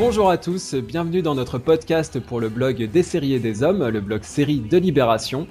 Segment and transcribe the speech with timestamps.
[0.00, 3.86] Bonjour à tous, bienvenue dans notre podcast pour le blog des séries et des hommes,
[3.86, 5.46] le blog série de Libération.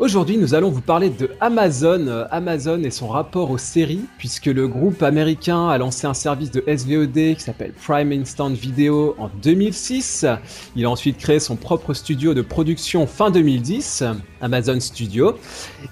[0.00, 4.46] Aujourd'hui, nous allons vous parler de Amazon, euh, Amazon et son rapport aux séries, puisque
[4.46, 9.30] le groupe américain a lancé un service de SVOD qui s'appelle Prime Instant Video en
[9.40, 10.26] 2006.
[10.74, 14.02] Il a ensuite créé son propre studio de production fin 2010,
[14.40, 15.36] Amazon Studio,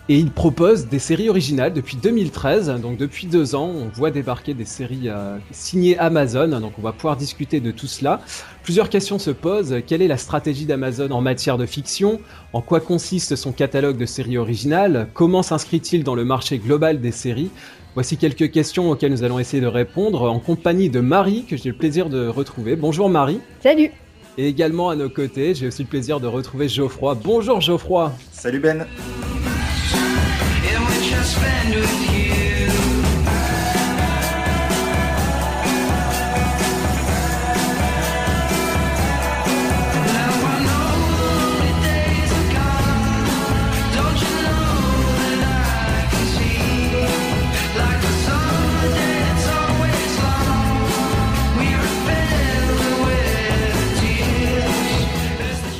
[0.08, 2.80] et il propose des séries originales depuis 2013.
[2.82, 6.48] Donc depuis deux ans, on voit débarquer des séries euh, signées Amazon.
[6.58, 8.20] Donc on va pouvoir discuter de tout cela.
[8.62, 9.76] Plusieurs questions se posent.
[9.88, 12.20] Quelle est la stratégie d'Amazon en matière de fiction?
[12.52, 15.08] En quoi consiste son catalogue de séries originales?
[15.14, 17.50] Comment s'inscrit-il dans le marché global des séries?
[17.94, 21.70] Voici quelques questions auxquelles nous allons essayer de répondre en compagnie de Marie, que j'ai
[21.70, 22.76] le plaisir de retrouver.
[22.76, 23.40] Bonjour Marie.
[23.60, 23.90] Salut.
[24.38, 27.16] Et également à nos côtés, j'ai aussi le plaisir de retrouver Geoffroy.
[27.16, 28.12] Bonjour Geoffroy.
[28.30, 28.86] Salut Ben.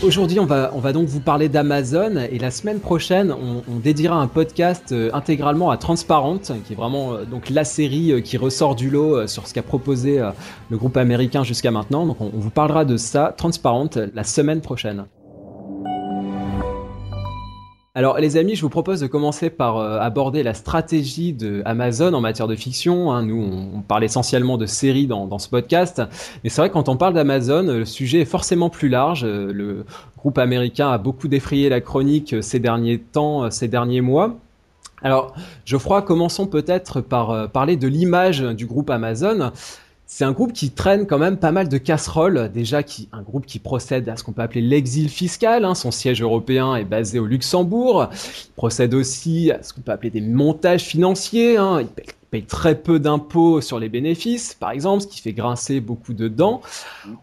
[0.03, 4.17] Aujourd'hui, on va, on va donc vous parler d'Amazon et la semaine prochaine, on, dédiera
[4.17, 8.37] un podcast euh, intégralement à Transparent, qui est vraiment euh, donc la série euh, qui
[8.37, 10.21] ressort du lot sur ce qu'a proposé
[10.71, 12.05] le groupe américain jusqu'à maintenant.
[12.05, 15.05] Donc, on, on vous parlera de ça, Transparent, la semaine prochaine.
[17.95, 22.15] Alors les amis, je vous propose de commencer par euh, aborder la stratégie de Amazon
[22.15, 23.13] en matière de fiction.
[23.13, 23.23] Hein.
[23.23, 26.01] Nous, on, parle essentiellement de séries dans, ce podcast,
[26.43, 29.25] mais c'est vrai quand on parle d'Amazon, le sujet est forcément plus large.
[29.25, 29.85] Euh, le
[30.17, 34.39] groupe américain a beaucoup défrayé la chronique euh, ces derniers temps, ces derniers mois.
[35.03, 35.35] Alors,
[35.67, 39.51] Geoffroy, commençons peut-être par parler de l'image du groupe Amazon
[40.15, 42.51] c'est un groupe qui traîne quand même pas mal de casseroles.
[42.53, 45.65] Déjà, qui, un groupe qui procède à ce qu'on peut appeler l'exil fiscal.
[45.65, 45.75] Hein.
[45.75, 48.11] Son siège européen est basé au Luxembourg.
[48.13, 51.57] Il procède aussi à ce qu'on peut appeler des montages financiers.
[51.57, 51.81] Hein.
[51.81, 51.87] Il,
[52.31, 56.29] paye, très peu d'impôts sur les bénéfices, par exemple, ce qui fait grincer beaucoup de
[56.29, 56.61] dents.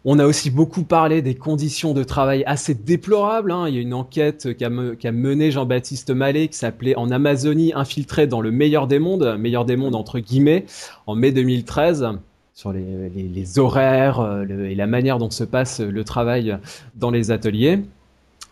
[0.04, 3.52] On a aussi beaucoup parlé des conditions de travail assez déplorables.
[3.52, 3.66] Hein.
[3.68, 7.72] Il y a une enquête qu'a me, qu mené Jean-Baptiste Mallet qui s'appelait En Amazonie
[7.76, 10.66] infiltré dans le meilleur des mondes, meilleur des mondes entre guillemets,
[11.06, 12.18] en mai 2013
[12.60, 16.58] sur les, les, les horaires euh, le, et la manière dont se passe le travail
[16.96, 17.86] dans les ateliers.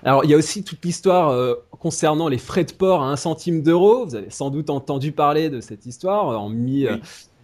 [0.01, 3.17] Alors, il y a aussi toute l'histoire euh, concernant les frais de port à un
[3.17, 4.05] centime d'euro.
[4.05, 7.01] Vous avez sans doute entendu parler de cette histoire euh, en mi, oui.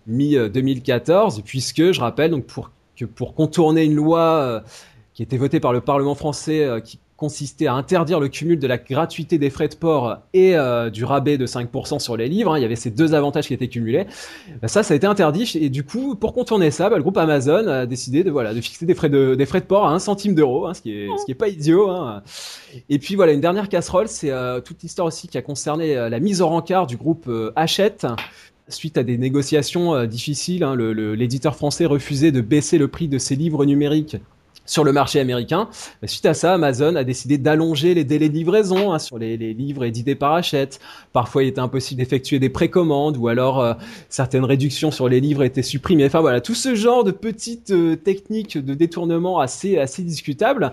[0.07, 4.63] mi 2014, puisque je rappelle donc pour que pour contourner une loi
[5.13, 8.77] qui était votée par le Parlement français qui consistait à interdire le cumul de la
[8.77, 12.51] gratuité des frais de port et euh, du rabais de 5% sur les livres.
[12.51, 12.59] Hein.
[12.59, 14.07] Il y avait ces deux avantages qui étaient cumulés.
[14.61, 15.49] Bah, ça, ça a été interdit.
[15.55, 18.59] Et du coup, pour contourner ça, bah, le groupe Amazon a décidé de, voilà, de
[18.59, 20.91] fixer des frais de, des frais de port à un centime d'euro, hein, ce, qui
[20.91, 21.89] est, pas idiot.
[21.89, 22.23] Hein.
[22.89, 26.09] Et puis voilà, une dernière casserole, c'est euh, toute l'histoire aussi qui a concerné euh,
[26.09, 28.05] la mise au rencard du groupe Hachette
[28.67, 33.63] suite à des négociations difficiles, l'éditeur français refusait de baisser le prix de ses livres
[33.63, 34.17] numériques
[34.65, 35.69] sur le marché américain.
[36.05, 39.83] Suite à ça, Amazon a décidé d'allonger les délais de livraison hein, sur les, livres
[39.83, 40.79] édités par Hachette.
[41.11, 43.73] Parfois, il était impossible d'effectuer des précommandes ou alors euh,
[44.09, 46.05] certaines réductions sur les livres étaient supprimées.
[46.05, 50.71] Enfin voilà, tout ce genre de petites euh, techniques de détournement assez assez discutables.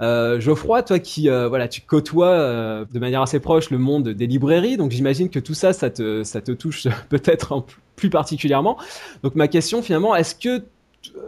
[0.00, 4.10] Euh, Geoffroy, toi qui euh, voilà, tu côtoies euh, de manière assez proche le monde
[4.10, 7.64] des librairies, donc j'imagine que tout ça, ça te ça te touche peut-être
[7.96, 8.78] plus particulièrement.
[9.22, 10.62] Donc ma question finalement, est-ce que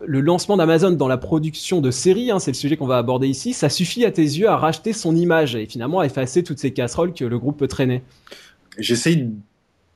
[0.05, 3.29] le lancement d'Amazon dans la production de séries, hein, c'est le sujet qu'on va aborder
[3.29, 6.59] ici, ça suffit à tes yeux à racheter son image et finalement à effacer toutes
[6.59, 8.03] ces casseroles que le groupe peut traîner
[8.79, 9.31] J'essaye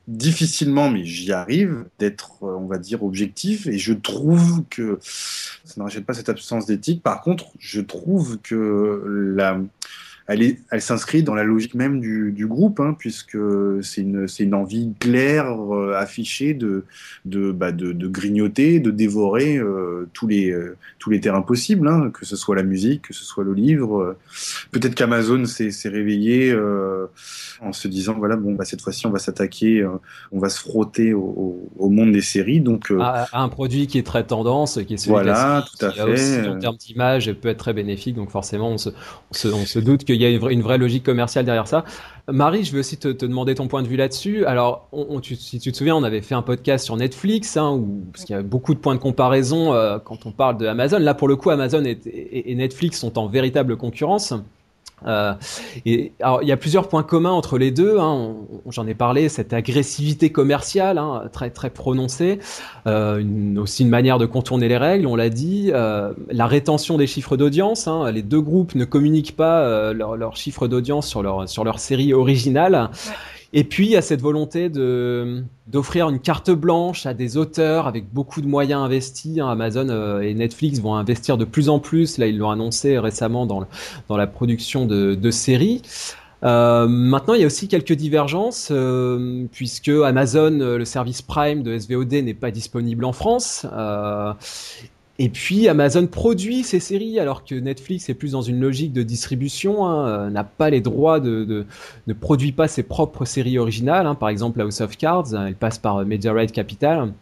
[0.07, 5.83] difficilement, mais j'y arrive, d'être, on va dire, objectif, et je trouve que ça ne
[5.83, 7.01] rachète pas cette absence d'éthique.
[7.01, 9.03] Par contre, je trouve que
[9.35, 9.59] la,
[10.27, 13.37] elle, est, elle s'inscrit dans la logique même du, du groupe, hein, puisque
[13.81, 16.85] c'est une, c'est une envie claire, euh, affichée de,
[17.25, 21.87] de, bah, de, de, grignoter, de dévorer euh, tous, les, euh, tous les terrains possibles,
[21.87, 24.15] hein, que ce soit la musique, que ce soit le livre.
[24.71, 27.05] Peut-être qu'Amazon s'est, s'est réveillé euh,
[27.61, 29.89] en se disant voilà, bon, bah, cette fois-ci, on va s'attaquer, euh,
[30.31, 32.61] on va se frotter au, au, monde des séries.
[32.61, 35.91] Donc, à, à, un produit qui est très tendance, qui est celui voilà, tout à
[35.91, 36.03] qui fait.
[36.03, 38.15] Aussi, en termes d'image, peut être très bénéfique.
[38.15, 40.77] Donc, forcément, on se, on se, on se doute que il y a une vraie,
[40.77, 41.85] logique commerciale derrière ça.
[42.31, 44.45] Marie, je veux aussi te, te demander ton point de vue là-dessus.
[44.45, 44.89] Alors,
[45.21, 48.35] si tu te souviens, on avait fait un podcast sur Netflix, hein, où, parce qu'il
[48.35, 50.99] y a beaucoup de points de comparaison euh, quand on parle de Amazon.
[50.99, 54.33] Là, pour le coup, Amazon et, Netflix sont en véritable concurrence.
[55.85, 57.99] Et alors il y a plusieurs points communs entre les deux.
[57.99, 58.35] Hein.
[58.69, 62.39] J'en ai parlé, cette agressivité commerciale hein, très très prononcée,
[62.85, 67.87] aussi une manière de contourner les règles, on l'a dit, la rétention des chiffres d'audience.
[67.87, 68.11] Hein.
[68.11, 72.13] Les deux groupes ne communiquent pas leurs leur chiffres d'audience sur leur sur leur série
[72.13, 72.89] originale.
[73.53, 77.87] Et puis, il y a cette volonté de, d'offrir une carte blanche à des auteurs
[77.87, 79.39] avec beaucoup de moyens investis.
[79.39, 79.47] Hein.
[79.47, 82.17] Amazon euh, et Netflix vont investir de plus en plus.
[82.17, 83.65] Là, ils l'ont annoncé récemment dans,
[84.07, 85.81] dans la production de, de séries.
[86.43, 91.77] Euh, maintenant, il y a aussi quelques divergences, euh, puisque Amazon, le service Prime de
[91.77, 93.65] SVOD n'est pas disponible en France.
[95.17, 99.01] Et puis Amazon produit ses séries alors que Netflix est plus dans une logique de
[99.01, 101.65] distribution, hein, euh, n'a pas les droits de,
[102.07, 104.07] ne produit pas ses propres séries originales.
[104.07, 107.13] Hein, par exemple House of Cards, hein, elle passe par Media Right Capital.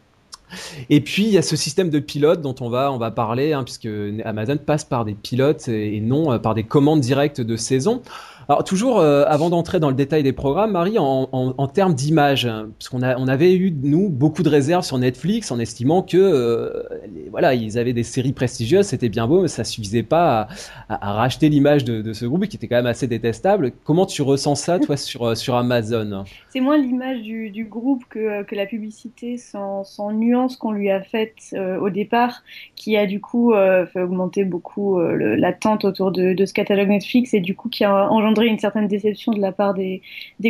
[0.90, 3.54] Et puis il y a ce système de pilote dont on va on va parler,
[3.54, 3.90] hein, puisque
[4.26, 8.02] Amazon passe par des pilotes et, non euh, par des commandes directes de saison.
[8.50, 12.70] Alors toujours, euh, avant d'entrer dans le détail des programmes, Marie, en, termes d'image, hein,
[12.78, 16.84] parce qu'on avait eu nous beaucoup de réserves sur Netflix en estimant que euh,
[17.32, 20.48] voilà, ils avaient des séries prestigieuses, c'était bien beau, mais ça suffisait pas
[20.90, 23.72] à, racheter l'image de, ce groupe qui était quand même assez détestable.
[23.86, 26.26] Comment tu ressens ça, toi, sur euh, sur Amazon?
[26.50, 31.56] C'est moins l'image du, groupe que, que la publicité sans, nuance qu'on lui a faite
[31.82, 32.44] au départ,
[32.76, 37.40] qui a du coup fait augmenter beaucoup l'attente autour de, de, ce catalogue Netflix et
[37.40, 40.02] du coup qui a engendré une certaine déception de la part des,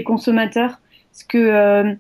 [0.03, 0.80] consommateurs.
[1.30, 1.95] Que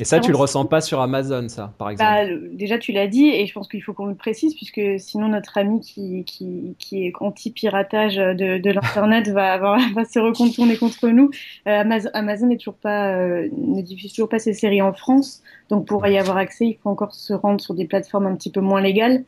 [0.00, 3.06] et ça, tu le ressens pas sur Amazon, ça, par exemple bah, Déjà, tu l'as
[3.06, 6.76] dit, et je pense qu'il faut qu'on le précise, puisque sinon notre ami qui, qui,
[6.78, 11.30] qui est anti-piratage de, de l'Internet va, avoir, va se recontourner contre nous.
[11.66, 11.82] Euh,
[12.14, 16.06] Amazon, n'est toujours pas, euh, ne diffuse toujours pas ses séries en France, donc pour
[16.06, 18.80] y avoir accès, il faut encore se rendre sur des plateformes un petit peu moins
[18.80, 19.24] légales.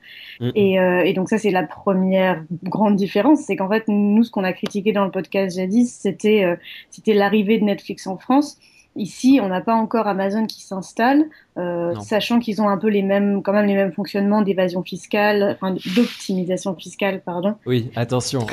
[0.55, 4.31] Et, euh, et, donc ça, c'est la première grande différence, c'est qu'en fait, nous, ce
[4.31, 6.57] qu'on a critiqué dans le podcast jadis, c'était euh,
[6.91, 8.59] c'était l'arrivée de Netflix en France.
[8.97, 11.27] Ici, on n'a pas encore Amazon qui s'installe,
[11.57, 15.57] euh, sachant qu'ils ont un peu les mêmes, quand même les mêmes fonctionnements d'évasion fiscale,
[15.61, 17.55] enfin d'optimisation fiscale, pardon.
[17.65, 18.45] Oui, attention.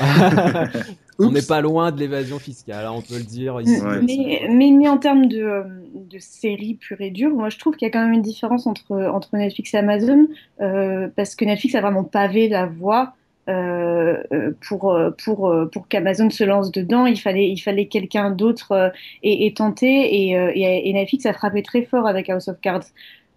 [1.18, 3.60] on n'est pas loin de l'évasion fiscale, hein, on peut le dire.
[3.60, 3.82] Ici.
[4.02, 7.90] Mais, mais, en termes de, de séries pure et dure, moi je trouve qu'il y
[7.90, 10.28] a quand même une différence entre, entre Netflix et Amazon,
[10.60, 13.14] euh, parce que Netflix a vraiment pavé la voie
[13.48, 18.30] euh, euh, pour euh, pour pour qu'Amazon se lance dedans, il fallait il fallait quelqu'un
[18.30, 22.60] d'autre et, et, tenter et, et, et, Netflix a frappé très fort avec House of
[22.60, 22.86] Cards.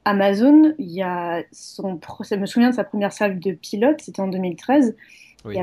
[0.05, 4.21] Amazon, il y a son, ça me souviens de sa première salle de pilote, c'était
[4.21, 4.95] en 2013.
[5.45, 5.55] Oui.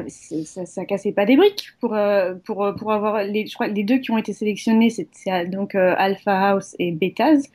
[0.46, 3.68] ça, ça cassait pas des briques pour, euh, pour, euh, pour avoir les, je crois,
[3.68, 5.06] les deux qui ont été sélectionnés, c'est
[5.50, 7.50] donc euh, Alpha House et Betaz.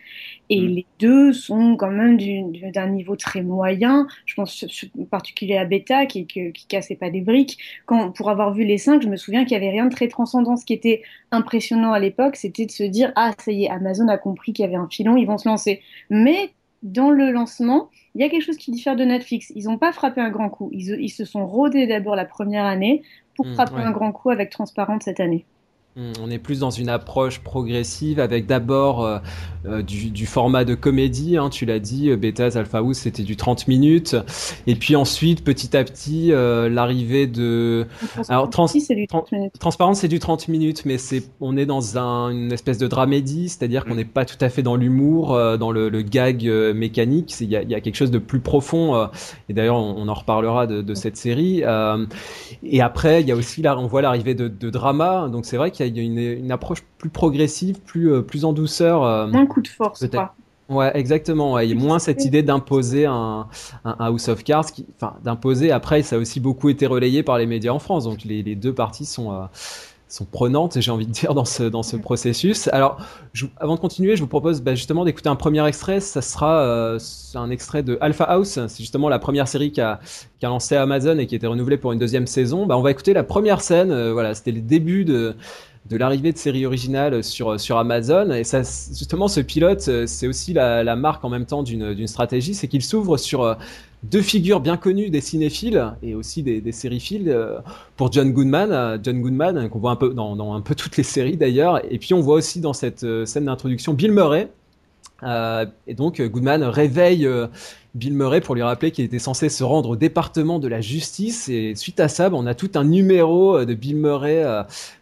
[0.50, 0.68] Et mm.
[0.68, 2.18] les deux sont quand même
[2.71, 4.07] d'un niveau très moyen.
[4.25, 4.65] Je pense
[5.00, 7.57] en particulier à Beta qui, qui, qui cassait pas des briques.
[7.88, 10.07] Quand, pour avoir vu les cinq, je me souviens qu'il y avait rien de très
[10.07, 10.57] transcendant.
[10.57, 11.01] Ce qui était
[11.31, 14.63] impressionnant à l'époque, c'était de se dire ah ça y est, Amazon a compris qu'il
[14.63, 15.81] y avait un filon, ils vont se lancer.
[16.09, 16.51] Mais
[16.83, 19.51] dans le lancement, il y a quelque chose qui diffère de Netflix.
[19.56, 20.69] Ils n'ont pas frappé un grand coup.
[20.74, 23.04] Ils, ils se sont rodés d'abord la première année
[23.36, 23.83] pour mmh, frapper ouais.
[23.83, 25.45] un grand coup avec Transparente cette année.
[25.97, 29.19] Hmm, on est plus dans une approche progressive avec d'abord euh,
[29.67, 33.21] euh, du, du, format de comédie, hein, tu l'as dit, euh, Betas Alpha House c'était
[33.21, 34.15] du 30 minutes,
[34.65, 37.85] et puis ensuite petit à petit euh, l'arrivée de...
[38.27, 38.65] Alors trans...
[38.65, 39.53] c'est du 30 minutes.
[39.59, 43.50] Transparence c'est du 30 minutes, mais c'est on est dans un, une espèce de dramédie,
[43.50, 43.98] c'est-à-dire qu'on hmm.
[43.98, 46.43] n'est pas tout à fait dans l'humour, euh, dans le, le gag
[46.74, 49.10] mécanique, il y a, y a, quelque chose de plus profond,
[49.48, 51.62] et d'ailleurs on, on, en reparlera de, de cette série.
[52.63, 55.57] et après il y a aussi là on voit l'arrivée de, de drama, donc c'est
[55.57, 59.03] vrai qu'il il y a une, une, approche plus progressive, plus, euh, plus en douceur.
[59.03, 60.35] Euh, moins coup de force, quoi.
[60.69, 61.53] Ouais, exactement.
[61.53, 61.67] Ouais.
[61.67, 63.47] Il y a moins cette idée d'imposer un,
[63.83, 65.71] un, House of Cards, qui, enfin, d'imposer.
[65.71, 68.05] Après, ça a aussi beaucoup été relayé par les médias en France.
[68.05, 69.43] Donc, les, les deux parties sont, euh,
[70.11, 72.67] sont prenantes, j'ai envie de dire, dans ce, dans ce processus.
[72.69, 72.97] Alors,
[73.33, 76.00] je, avant de continuer, je vous propose bah, justement d'écouter un premier extrait.
[76.00, 77.00] Ça sera euh,
[77.35, 78.59] un extrait de Alpha House.
[78.67, 80.00] C'est justement la première série qui a,
[80.39, 82.65] qui a lancé Amazon et qui a été renouvelée pour une deuxième saison.
[82.65, 83.91] Bah, on va écouter la première scène.
[83.91, 85.35] Euh, voilà, c'était le début de
[85.89, 88.31] de l'arrivée de séries originales sur, sur Amazon.
[88.31, 92.07] Et ça, justement, ce pilote, euh, c'est aussi la, la, marque en même temps d'une
[92.07, 93.55] stratégie, c'est qu'il s'ouvre sur euh,
[94.03, 96.71] deux figures bien connues des cinéphiles et aussi des, des.
[97.27, 97.59] Euh,
[97.97, 101.03] pour John Goodman, John Goodman, qu'on voit un peu dans, dans, un peu toutes les
[101.03, 101.81] séries d'ailleurs.
[101.91, 104.50] Et puis on voit aussi dans cette scène d'introduction Bill Murray.
[105.23, 107.29] Et donc Goodman réveille
[107.93, 111.47] Bill Murray pour lui rappeler qu'il était censé se rendre au département de la justice.
[111.47, 114.43] Et suite à ça, on a tout un numéro de Bill Murray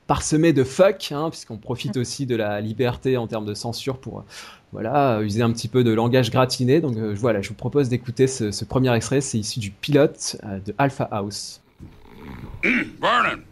[0.09, 4.17] parsemé de fuck, hein, puisqu'on profite aussi de la liberté en termes de censure pour
[4.17, 4.23] euh,
[4.71, 6.81] voilà user un petit peu de langage gratiné.
[6.81, 9.21] Donc euh, voilà, je vous propose d'écouter ce, ce, premier extrait.
[9.21, 11.61] C'est issu du pilote euh, de Alpha House.
[12.63, 13.43] Vernon.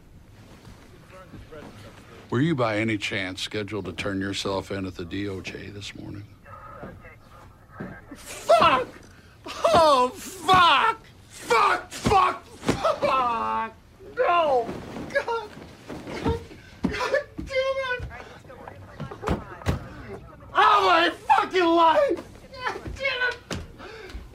[2.32, 6.24] Were you by any chance scheduled to turn yourself in at the DOJ this morning?
[8.16, 8.88] Fuck!
[9.76, 10.98] Oh, fuck!
[11.30, 13.74] Fuck, fuck, fuck!
[14.18, 14.66] No!
[15.14, 15.48] God!
[16.90, 17.28] Damn it!
[20.54, 22.24] Oh, my fucking life!
[22.56, 23.36] God!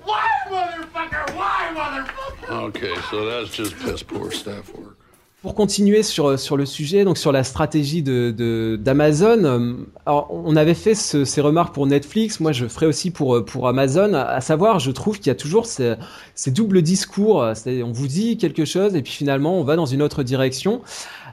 [0.05, 1.35] Why, motherfucker?
[1.37, 2.49] Why, motherfucker?
[2.51, 4.99] Okay, so that's just piss poor staff work.
[5.43, 9.75] Pour continuer sur, sur le sujet, donc sur la stratégie de d'Amazon, euh,
[10.07, 14.15] on avait fait ce, ces remarques pour Netflix, moi je ferai aussi pour, pour Amazon,
[14.15, 15.95] à savoir, je trouve qu'il y a toujours ces,
[16.37, 20.01] ces doubles discours, on vous dit quelque chose et puis finalement on va dans une
[20.01, 20.81] autre direction.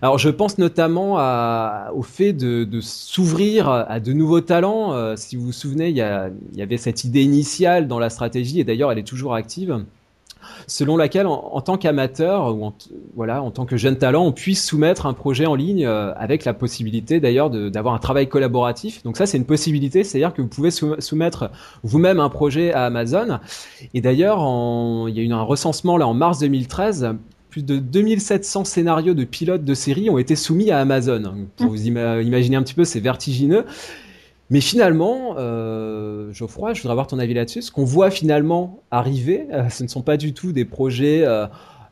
[0.02, 4.94] Alors je pense notamment à, au fait de, de s'ouvrir à de nouveaux talents.
[4.94, 8.00] Euh, si vous vous souvenez, il y, a, il y avait cette idée initiale dans
[8.00, 9.84] la stratégie et d'ailleurs elle est toujours active
[10.70, 12.74] selon laquelle, en, tant qu'amateur ou en,
[13.16, 16.46] voilà, en tant que jeune talent, on puisse soumettre un projet en ligne euh, avec
[16.46, 19.04] la possibilité d'ailleurs d'avoir un travail collaboratif.
[19.04, 21.52] Donc ça, c'est une possibilité, c'est-à-dire que vous pouvez soumettre
[21.84, 23.40] vous-même un projet à Amazon.
[23.94, 24.40] Et d'ailleurs,
[25.10, 27.16] il y a eu un recensement là en mars 2013
[27.50, 31.48] plus de 2700 scénarios de pilotes de séries ont été soumis à Amazon.
[31.58, 31.70] Pour mmh.
[31.70, 33.66] vous imaginer un petit peu, c'est vertigineux.
[34.50, 37.62] Mais finalement, euh, Geoffroy, je voudrais avoir ton avis là-dessus.
[37.62, 41.46] Ce qu'on voit finalement arriver, euh, ce ne sont pas du tout des projets euh,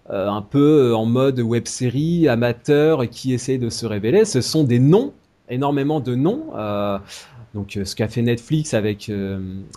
[0.09, 4.25] euh un peu en mode web série, amateur, qui essayent de se révéler.
[4.25, 5.13] Ce sont des noms,
[5.49, 6.45] énormément de noms.
[6.55, 6.97] Euh,
[7.53, 9.11] donc ce qu'a fait Netflix avec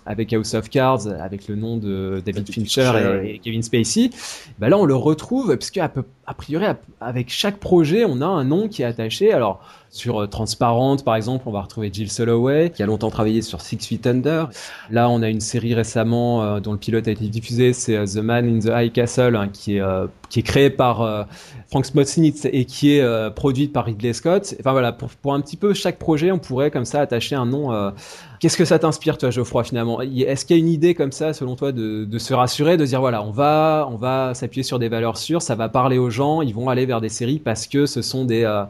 [0.05, 4.11] avec House of Cards, avec le nom de David, Fincher, et, Kevin Spacey,
[4.59, 5.91] ben là on le retrouve puisque a,
[6.27, 6.67] a priori
[7.01, 9.33] avec chaque projet on a un nom qui est attaché.
[9.33, 13.43] Alors sur euh, Transparente, par exemple, on va retrouver Jill Soloway, qui a longtemps travaillé
[13.43, 14.49] sur Six Feet Under.
[14.91, 18.07] Là, on a une série récemment euh, dont le pilote a été diffusé, c'est euh,
[18.07, 19.83] The Man in the High Castle, hein, qui est
[20.29, 21.27] qui est créé par
[21.71, 24.55] Frank Smotsnitz et qui est produite par Ridley Scott.
[24.61, 27.93] Enfin voilà, pour un petit peu chaque projet, on pourrait comme ça attacher un nom
[28.41, 30.01] Qu'est-ce que ça t'inspire, toi, Geoffroy, finalement?
[30.01, 32.99] Est-ce qu'il y a une idée comme ça, selon toi, de, se rassurer, de dire
[32.99, 36.41] voilà, on va, on va s'appuyer sur des valeurs sûres, ça va parler aux gens,
[36.41, 38.65] ils vont aller vers des séries parce que ce sont des, euh,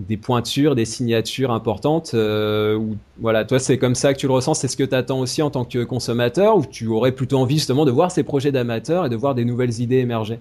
[0.00, 2.10] des pointures, des signatures importantes.
[2.14, 2.80] Euh,
[3.20, 4.54] voilà, toi, c'est comme ça que tu le ressens.
[4.54, 7.58] C'est ce que tu attends aussi en tant que consommateur, ou tu aurais plutôt envie
[7.58, 10.40] justement de voir ces projets d'amateurs et de voir des nouvelles idées émerger?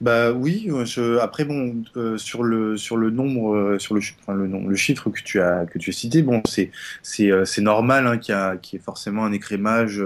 [0.00, 4.34] Bah oui, je, après bon euh, sur le sur le nombre euh, sur le, enfin,
[4.34, 6.72] le, le chiffre que tu as que tu as cité, bon c'est
[7.02, 9.98] c'est euh, normal hein, qu'il y a qu'il y ait forcément un écrémage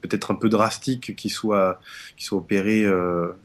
[0.00, 1.80] peut-être un peu drastique qui soit
[2.16, 2.86] qui soit opéré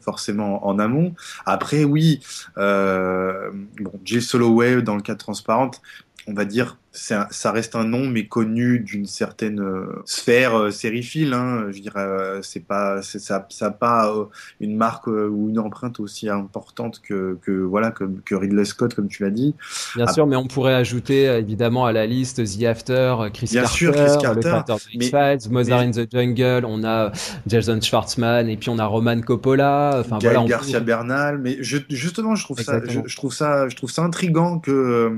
[0.00, 1.14] forcément en amont.
[1.44, 2.20] Après oui,
[2.56, 5.82] bon Jill Soloway dans le cas Transparente,
[6.26, 11.34] on va dire, ça reste un nom, mais connu d'une certaine euh, sphère euh, sériephile.
[11.34, 14.14] Hein, je dirais, euh, c'est pas, ça, ça pas
[14.60, 19.08] une marque ou une empreinte aussi importante que, que voilà que, que Ridley Scott, comme
[19.08, 19.54] tu l'as dit.
[19.96, 23.76] Bien sûr, mais on pourrait ajouter évidemment à la liste The After, Chris Bien Carter,
[23.76, 27.10] sûr, Chris Carter, le créateur de X-Files, Mother in the Jungle, on a
[27.46, 29.96] Jason Schwartzman et puis on a Roman Coppola.
[30.00, 31.38] Enfin Gaël voilà, Garcia Bernal.
[31.38, 35.12] Mais je, justement, je trouve ça, je, je, trouve ça, je trouve ça intrigant que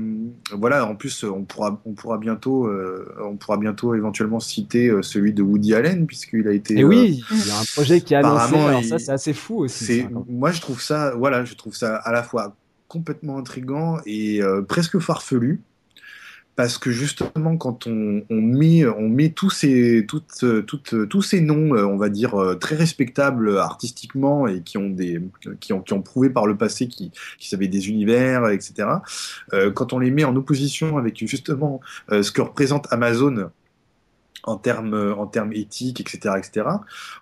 [0.51, 5.01] voilà, en plus on pourra on pourra bientôt, euh, on pourra bientôt éventuellement citer euh,
[5.01, 6.79] celui de Woody Allen puisqu'il a été.
[6.79, 8.55] Et oui, euh, il y a un projet qui a annoncé.
[8.55, 10.05] Alors ça, c'est assez fou aussi.
[10.29, 12.55] moi, je trouve ça, voilà, je trouve ça à la fois
[12.87, 15.61] complètement intrigant et presque farfelu
[16.57, 22.33] parce que justement quand on, met, tous ces, tous ces noms, euh, on va dire
[22.33, 27.89] euh, très respectables artistiquement et qui ont prouvé par le passé qu'ils qui avaient des
[27.89, 28.89] univers, etc.
[29.53, 33.51] Euh, quand on les met en opposition avec justement ce que représente Amazon
[34.43, 36.67] en termes éthiques, etc., etc.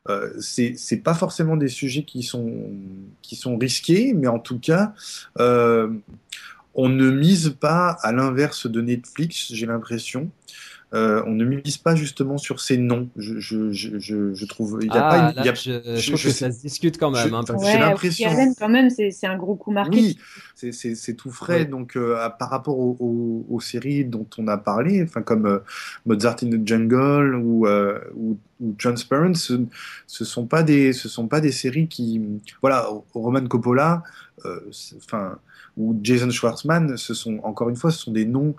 [0.09, 4.93] Euh, c'est pas forcément des sujets qui sont risqués, mais en tout cas,
[6.75, 10.29] on ne mise pas à l'inverse de Netflix, j'ai l'impression.
[10.93, 13.09] Euh, on ne mise pas justement sur ces noms.
[13.17, 14.79] Je, je, je, je trouve.
[14.81, 17.33] Il y a pas une, y a, je, trouve que ça se discute quand même.
[17.33, 18.29] Hein, j'ai l'impression.
[18.57, 19.97] quand même, c'est un gros coup marqué.
[19.97, 20.19] Oui,
[20.71, 21.65] c'est tout frais.
[21.65, 25.59] Donc, euh, par rapport aux, aux, séries dont on a parlé, enfin comme euh,
[26.05, 29.65] Mozart in the Jungle ou, euh, ou, ou Transparent, ce,
[30.07, 32.21] ce sont pas des, ce sont pas des séries qui,
[32.61, 34.03] voilà, Roman Coppola,
[34.97, 35.39] enfin
[35.77, 38.55] ou Jason Schwartzman, ce sont encore une fois, ce sont des noms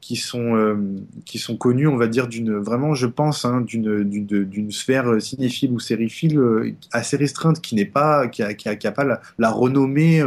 [0.00, 0.76] qui sont euh,
[1.24, 5.78] qui sont connus, on va dire d'une vraiment, je pense, hein, d'une sphère cinéphile ou
[5.78, 10.24] sériephile euh, assez restreinte, qui n'est pas qui a, qui a, pas la, la renommée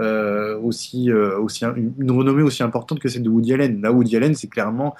[0.00, 3.80] euh, aussi aussi une renommée aussi importante que celle de Woody Allen.
[3.82, 4.94] Là, Woody Allen, c'est clairement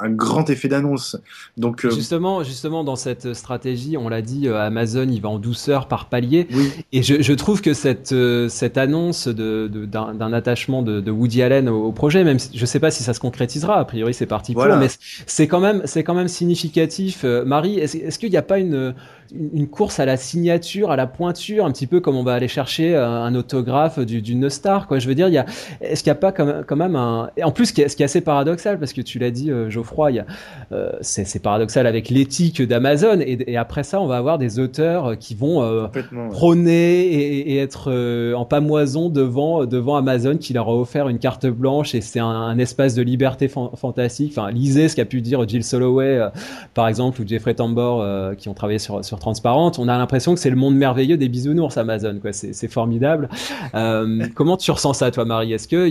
[0.00, 1.16] un grand effet d'annonce.
[1.56, 6.08] Donc justement, justement dans cette stratégie, on l'a dit, Amazon il va en douceur par
[6.08, 6.46] palier.
[6.52, 6.72] Oui.
[6.92, 8.14] Et je, je, trouve que cette
[8.48, 12.80] cette annonce de d'un attachement de, de, Woody Allen au, projet, même si, je sais
[12.80, 13.78] pas si ça se concrétisera.
[13.78, 14.88] A priori, c'est parti pour, mais
[15.26, 17.24] c'est quand même c'est quand même significatif.
[17.24, 18.94] Marie, est-ce est qu'il n'y a pas une
[19.32, 22.48] une course à la signature, à la pointure, un petit peu comme on va aller
[22.48, 24.98] chercher euh, un autographe d'une star, quoi.
[24.98, 25.46] Je veux dire, il y a,
[25.80, 28.78] est-ce qu'il n'y a pas quand même, un, en plus, ce qui, est, assez paradoxal,
[28.78, 30.24] parce que tu l'as dit, euh, Geoffroy,
[30.72, 35.34] euh, c'est paradoxal avec l'éthique d'Amazon, et, après ça, on va avoir des auteurs qui
[35.34, 35.88] vont
[36.30, 41.94] prôner et, être en pamoison devant, devant Amazon, qui leur a offert une carte blanche,
[41.94, 44.32] et c'est un, espace de liberté fantastique.
[44.36, 46.28] Enfin, lisez ce qu'a pu dire Jill Soloway,
[46.72, 48.04] par exemple, ou Jeffrey Tambor,
[48.36, 51.28] qui ont travaillé sur, sur transparente, on a l'impression que c'est le monde merveilleux des
[51.28, 52.32] bisounours Amazon, quoi.
[52.32, 53.28] C'est formidable.
[53.74, 55.52] Euh, comment tu ressens ça, toi, Marie?
[55.52, 55.90] Est-ce que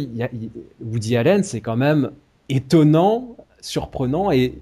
[0.82, 2.12] Woody Allen, c'est quand même
[2.50, 4.56] étonnant, surprenant et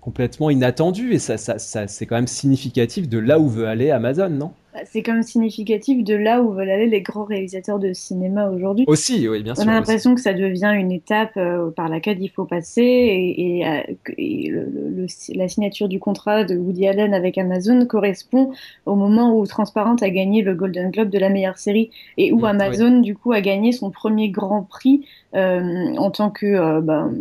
[0.00, 4.30] complètement inattendu, et ça, ça c'est quand même significatif de là où veut aller Amazon,
[4.30, 4.52] non?
[4.84, 8.84] C'est quand même significatif de là où veulent aller les grands réalisateurs de cinéma aujourd'hui.
[8.86, 9.64] Aussi, oui, bien sûr.
[9.64, 13.66] On a l'impression que ça devient une étape euh, par laquelle il faut passer et,
[13.66, 13.82] euh,
[14.18, 18.50] le, la signature du contrat de Woody Allen avec Amazon correspond
[18.84, 22.40] au moment où Transparent a gagné le Golden Globe de la meilleure série et où
[22.40, 26.80] mm, Amazon, du coup, a gagné son premier grand prix euh, en tant que euh,
[26.80, 27.12] ben,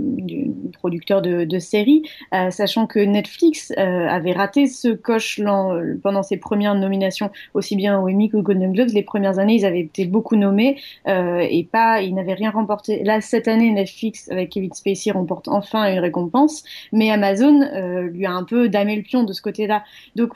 [0.74, 2.04] producteur de, de séries,
[2.52, 5.42] sachant que Netflix avait raté ce coche
[6.04, 8.90] pendant ses premières nominations, aussi bien au Emmy qu'au Golden Globes.
[8.94, 13.04] Les premières années, ils avaient été beaucoup nommés et pas, ils n'avaient rien remporté.
[13.04, 17.62] Là, cette année, Netflix avec Kevin Spacey remporte enfin une récompense, mais Amazon
[18.12, 19.84] lui a un peu damé le pion de ce côté-là.
[20.16, 20.34] Donc,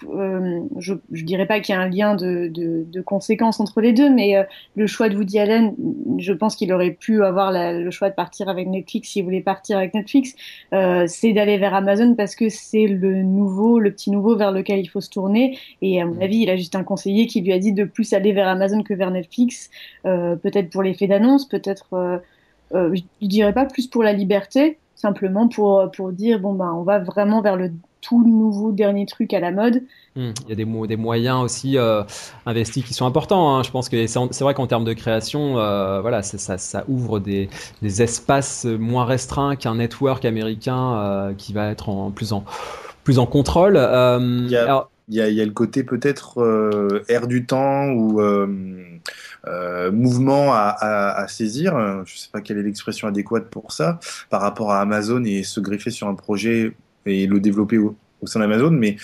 [0.77, 3.93] je, je dirais pas qu'il y a un lien de, de, de, conséquences entre les
[3.93, 4.35] deux, mais
[4.75, 5.73] le choix de Woody Allen,
[6.17, 9.41] je pense qu'il aurait pu avoir la le choix de partir avec Netflix, s'il voulait
[9.41, 10.35] partir avec Netflix,
[10.73, 14.79] euh, c'est d'aller vers Amazon parce que c'est le nouveau, le petit nouveau vers lequel
[14.79, 15.57] il faut se tourner.
[15.81, 16.21] Et à mon mm.
[16.21, 18.83] avis, il a juste un conseiller qui lui a dit de plus aller vers Amazon
[18.83, 19.69] que vers Netflix,
[20.05, 21.93] euh, peut-être pour l'effet d'annonce, peut-être,
[22.73, 26.83] euh, je dirais pas plus pour la liberté, simplement pour, pour dire, bon, ben, on
[26.83, 29.83] va vraiment vers le tout nouveau dernier truc à la mode.
[30.15, 30.31] Hmm.
[30.45, 32.03] Il y a des, des moyens aussi euh,
[32.45, 33.55] investis qui sont importants.
[33.55, 33.63] Hein.
[33.63, 37.49] Je pense que c'est vrai qu'en termes de création, euh, voilà, ça, ça, ouvre des,
[37.81, 42.43] des, espaces moins restreints qu'un network américain euh, qui va être en plus en
[43.03, 43.75] plus en contrôle.
[43.75, 48.21] il, y a, il, y a, le côté peut-être air du temps ou
[49.91, 51.73] mouvement à, à, à, saisir.
[52.05, 55.43] Je ne sais pas quelle est l'expression adéquate pour ça par rapport à Amazon et
[55.43, 56.73] se greffer sur un projet
[57.05, 58.97] et le développer au, au sein d'Amazon, mais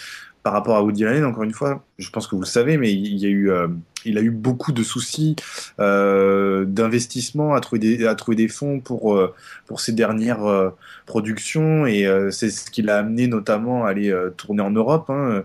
[0.43, 2.93] par rapport à Woody Allen, encore une fois, je pense que vous le savez, mais
[2.93, 3.67] il y a eu, euh,
[4.05, 5.35] a eu beaucoup de soucis
[5.79, 9.33] euh, d'investissement à trouver des, fonds pour euh,
[9.77, 10.71] ses dernières
[11.05, 15.43] productions et c'est ce qui l'a amené notamment à aller tourner en Europe, hein,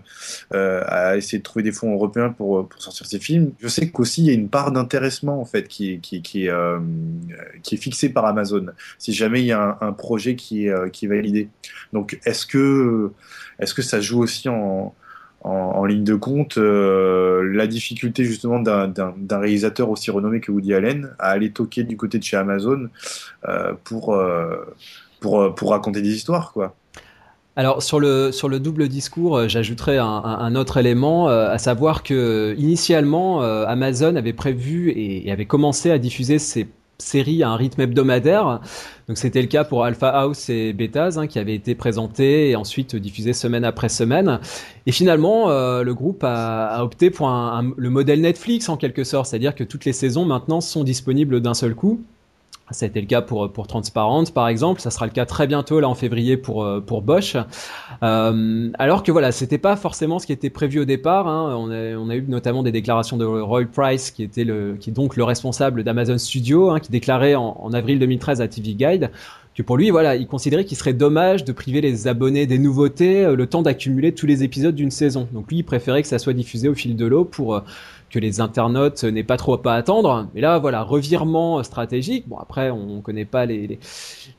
[0.51, 3.51] à essayer de trouver des fonds européens pour sortir ses films.
[3.59, 8.25] Je sais qu'aussi il y a une part d'intéressement en fait qui est fixée par
[8.25, 8.67] Amazon.
[8.99, 11.49] Si jamais il y a un, un projet qui est qui est validé.
[11.91, 13.11] Donc est-ce que
[13.63, 14.93] est-ce que ça joue aussi en,
[15.85, 21.29] ligne de compte euh, la difficulté justement d'un réalisateur aussi renommé que Woody Allen à
[21.29, 22.87] aller toquer du côté de chez Amazon
[23.49, 24.73] euh, pour, euh,
[25.19, 26.75] pour, raconter des histoires quoi?
[27.57, 32.55] Alors sur le sur le double discours, j'ajouterais un, un, autre élément, à savoir que
[32.57, 37.81] initialement Amazon avait prévu et, et, avait commencé à diffuser ses série à un rythme
[37.81, 38.61] hebdomadaire.
[39.07, 42.55] Donc c'était le cas pour Alpha House et Betas hein, qui avaient été présentés et
[42.55, 44.39] ensuite diffusés semaine après semaine.
[44.85, 49.55] Et finalement, euh, le groupe a, opté pour le modèle Netflix en quelque sorte, c'est-à-dire
[49.55, 52.01] que toutes les saisons maintenant sont disponibles d'un seul coup.
[52.71, 54.79] Ça a été le cas pour, pour Transparent, par exemple.
[54.79, 57.35] Ça sera le cas très bientôt, là, en février, pour, euh, pour Bosch.
[58.01, 61.27] Euh, alors que voilà, c'était pas forcément ce qui était prévu au départ.
[61.27, 61.55] Hein.
[61.57, 64.91] On, a, on, a, eu notamment des déclarations de Roy Price, qui était le, qui
[64.91, 68.73] est donc le responsable d'Amazon Studio, hein, qui déclarait en, en, avril 2013 à TV
[68.73, 69.11] Guide
[69.55, 73.23] que pour lui, voilà, il considérait qu'il serait dommage de priver les abonnés des nouveautés
[73.23, 75.27] euh, le temps d'accumuler tous les épisodes d'une saison.
[75.31, 77.61] Donc lui, il préférait que ça soit diffusé au fil de l'eau pour
[78.13, 80.29] que les internautes n'aient pas trop à attendre.
[80.35, 82.25] Mais là, voilà, revirement stratégique.
[82.27, 83.79] Bon, après, on connaît pas les,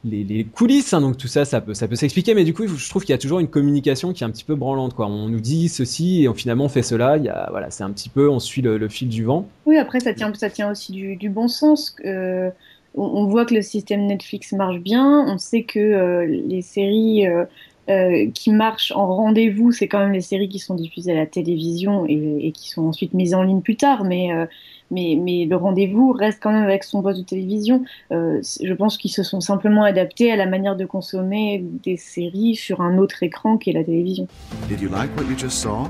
[0.05, 2.35] les, coulisses, hein, donc tout ça, ça peut, ça peut s'expliquer.
[2.35, 4.45] Mais du coup, je trouve qu'il y a toujours une communication qui est un petit
[4.45, 4.95] peu branlante.
[4.95, 5.09] Quoi.
[5.09, 7.17] On nous dit ceci et on, finalement on fait cela.
[7.17, 9.49] Il y a, voilà, c'est un petit peu, on suit le, fil du vent.
[9.67, 11.97] Oui, après, ça tient, ça tient aussi du, du bon sens.
[12.05, 12.51] Euh,
[12.95, 15.25] on, voit que le système Netflix marche bien.
[15.27, 17.45] On sait que euh, les séries euh,
[17.91, 21.27] euh, qui marchent en rendez-vous, c'est quand même les séries qui sont diffusées à la
[21.27, 24.05] télévision et, et, qui sont ensuite mises en ligne plus tard.
[24.05, 24.47] Mais, euh,
[24.91, 27.85] mais, mais le rendez-vous reste quand même avec son poste de télévision.
[28.13, 32.55] Euh, je pense qu'ils se sont simplement adaptés à la manière de consommer des séries
[32.55, 34.27] sur un autre écran qu'est la télévision.
[34.69, 35.89] Did you like what you just saw?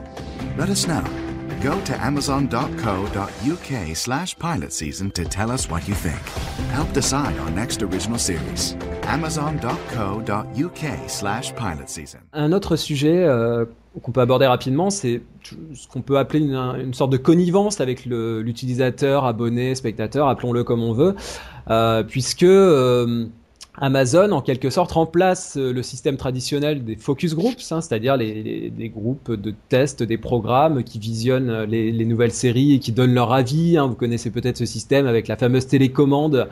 [0.58, 1.02] Let us know.
[1.62, 6.20] Go to amazon.co.uk slash pilot season to tell us what you think.
[6.72, 8.76] Help decide our next original series.
[9.04, 12.20] amazon.co.uk slash pilot season.
[12.32, 13.64] Un autre sujet euh,
[14.02, 15.22] qu'on peut aborder rapidement, c'est
[15.74, 20.92] ce qu'on peut appeler une, sorte de connivence avec l'utilisateur, abonné, spectateur, appelons-le comme on
[20.92, 21.14] veut,
[21.70, 23.26] euh, puisque euh,
[23.80, 29.32] Amazon, en quelque sorte, remplace le système traditionnel des focus groups, hein, c'est-à-dire les, groupes
[29.32, 33.76] de tests des programmes qui visionnent les, les nouvelles séries et qui donnent leur avis.
[33.78, 33.86] Hein.
[33.86, 36.48] Vous connaissez peut-être ce système avec la fameuse télécommande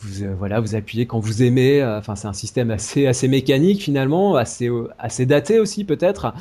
[0.00, 1.82] vous, euh, voilà, vous appuyez quand vous aimez.
[1.82, 6.34] euh, Enfin, c'est un système assez, mécanique finalement, euh, assez daté aussi peut-être.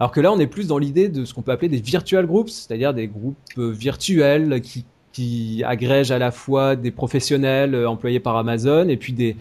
[0.00, 2.26] Alors que là, on est plus dans l'idée de ce qu'on peut appeler des virtual
[2.26, 7.86] groups, c'est-à-dire des groupes euh, virtuels qui, qui agrègent à la fois des professionnels euh,
[7.86, 9.36] employés par Amazon et puis des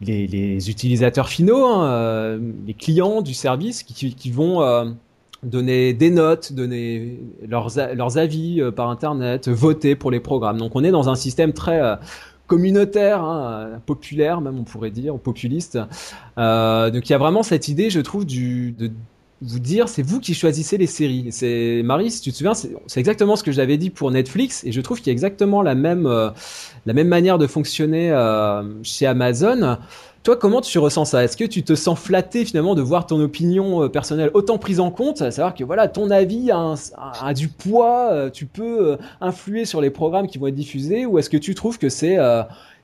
[0.00, 4.92] les, utilisateurs finaux, hein, euh, les clients du service qui, qui vont
[5.44, 10.58] donner des notes, donner leurs, leurs avis par Internet, voter pour les programmes.
[10.58, 11.80] Donc on est dans un système très
[12.52, 15.78] communautaire, hein, populaire même on pourrait dire, populiste.
[16.36, 18.90] Euh, donc il y a vraiment cette idée, je trouve, de
[19.42, 21.28] vous dire, c'est vous qui choisissez les séries.
[21.30, 24.72] C'est Marie, si tu te souviens, c'est exactement ce que j'avais dit pour Netflix, et
[24.72, 26.30] je trouve qu'il y a exactement la même euh,
[26.86, 29.78] la même manière de fonctionner euh, chez Amazon.
[30.22, 31.24] Toi, comment tu ressens ça?
[31.24, 34.78] Est-ce que tu te sens flatté finalement de voir ton opinion euh, personnelle autant prise
[34.78, 38.30] en compte, à savoir que voilà, ton avis a, un- a- a du poids, euh,
[38.30, 41.56] tu peux euh, influer sur les programmes qui vont être diffusés, ou est-ce que tu
[41.56, 42.18] trouves que c'est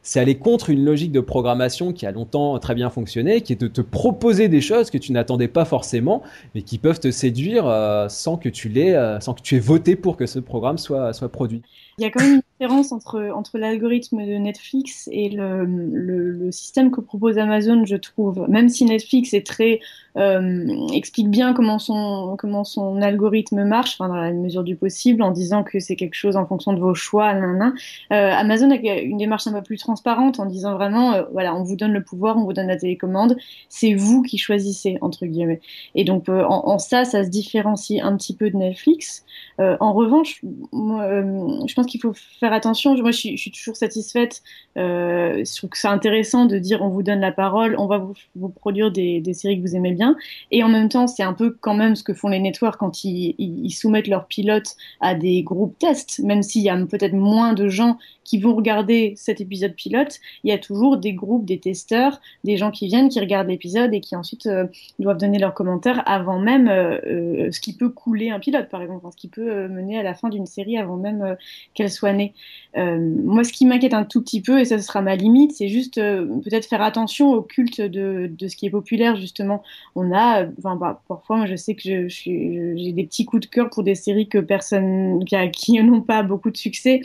[0.02, 3.60] c'est aller contre une logique de programmation qui a longtemps très bien fonctionné, qui est
[3.60, 6.22] de te proposer des choses que tu n'attendais pas forcément,
[6.54, 9.60] mais qui peuvent te séduire euh, sans que tu l'aies, euh, sans que tu aies
[9.60, 11.62] voté pour que ce programme soit soit produit.
[11.98, 16.30] Il y a quand même une différence entre, entre l'algorithme de Netflix et le, le,
[16.30, 18.46] le système que propose Amazon, je trouve.
[18.48, 19.80] Même si Netflix est très,
[20.16, 25.22] euh, explique bien comment son, comment son algorithme marche, enfin, dans la mesure du possible,
[25.22, 27.34] en disant que c'est quelque chose en fonction de vos choix.
[27.34, 27.66] Euh,
[28.10, 31.74] Amazon a une démarche un peu plus transparente en disant vraiment, euh, voilà, on vous
[31.74, 33.36] donne le pouvoir, on vous donne la télécommande,
[33.68, 35.60] c'est vous qui choisissez, entre guillemets.
[35.96, 39.24] Et donc, euh, en, en ça, ça se différencie un petit peu de Netflix.
[39.60, 42.96] Euh, en revanche, euh, je pense qu'il faut faire attention.
[42.96, 44.42] Moi, je suis, suis toujours satisfaite.
[44.76, 47.98] Euh, je trouve que c'est intéressant de dire on vous donne la parole, on va
[48.34, 50.16] vous, produire des, séries que vous aimez bien.
[50.50, 53.04] Et en même temps, c'est un peu quand même ce que font les networks quand
[53.04, 57.52] ils, ils soumettent leurs pilotes à des groupes tests, même s'il y a peut-être moins
[57.52, 57.98] de gens
[58.28, 62.58] qui vont regarder cet épisode pilote, il y a toujours des groupes, des testeurs, des
[62.58, 64.66] gens qui viennent, qui regardent l'épisode et qui ensuite euh,
[64.98, 68.82] doivent donner leurs commentaires avant même euh, euh, ce qui peut couler un pilote, par
[68.82, 71.36] exemple, ce qui peut mener à la fin d'une série avant même
[71.72, 72.34] qu'elle soit née.
[72.76, 75.94] Moi, ce qui m'inquiète un tout petit peu, et ça sera ma limite, c'est juste
[75.94, 79.62] peut-être faire attention au culte de, ce qui est populaire, justement.
[79.96, 83.48] On a, enfin, bah, parfois, moi, je sais que je, je j'ai des petits coups
[83.48, 87.00] de cœur pour des séries que personne, qui, n'ont pas beaucoup de succès,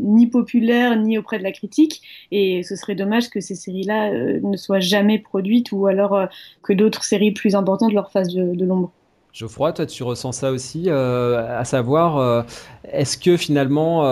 [0.00, 2.02] ni populaires, ni auprès de la critique.
[2.30, 6.26] Et ce serait dommage que ces séries-là euh, ne soient jamais produites ou alors euh,
[6.62, 8.90] que d'autres séries plus importantes leur fassent de, l'ombre.
[9.32, 12.46] Geoffroy, toi, tu ressens ça aussi, euh, à savoir,
[12.90, 14.04] est-ce que finalement,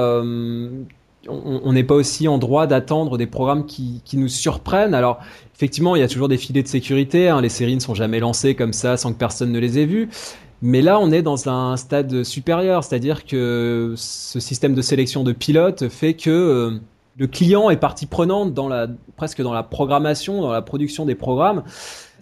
[1.28, 5.18] on n'est pas aussi en droit d'attendre des programmes qui, qui, nous surprennent Alors,
[5.54, 8.20] effectivement, il y a toujours des filets de sécurité, hein, les séries ne sont jamais
[8.20, 10.08] lancées comme ça sans que personne ne les ait vues.
[10.62, 15.32] Mais là, on est dans un stade supérieur, c'est-à-dire que ce système de sélection de
[15.32, 16.80] pilotes fait que euh,
[17.18, 21.14] le client est partie prenante dans la, presque dans la programmation, dans la production des
[21.14, 21.64] programmes.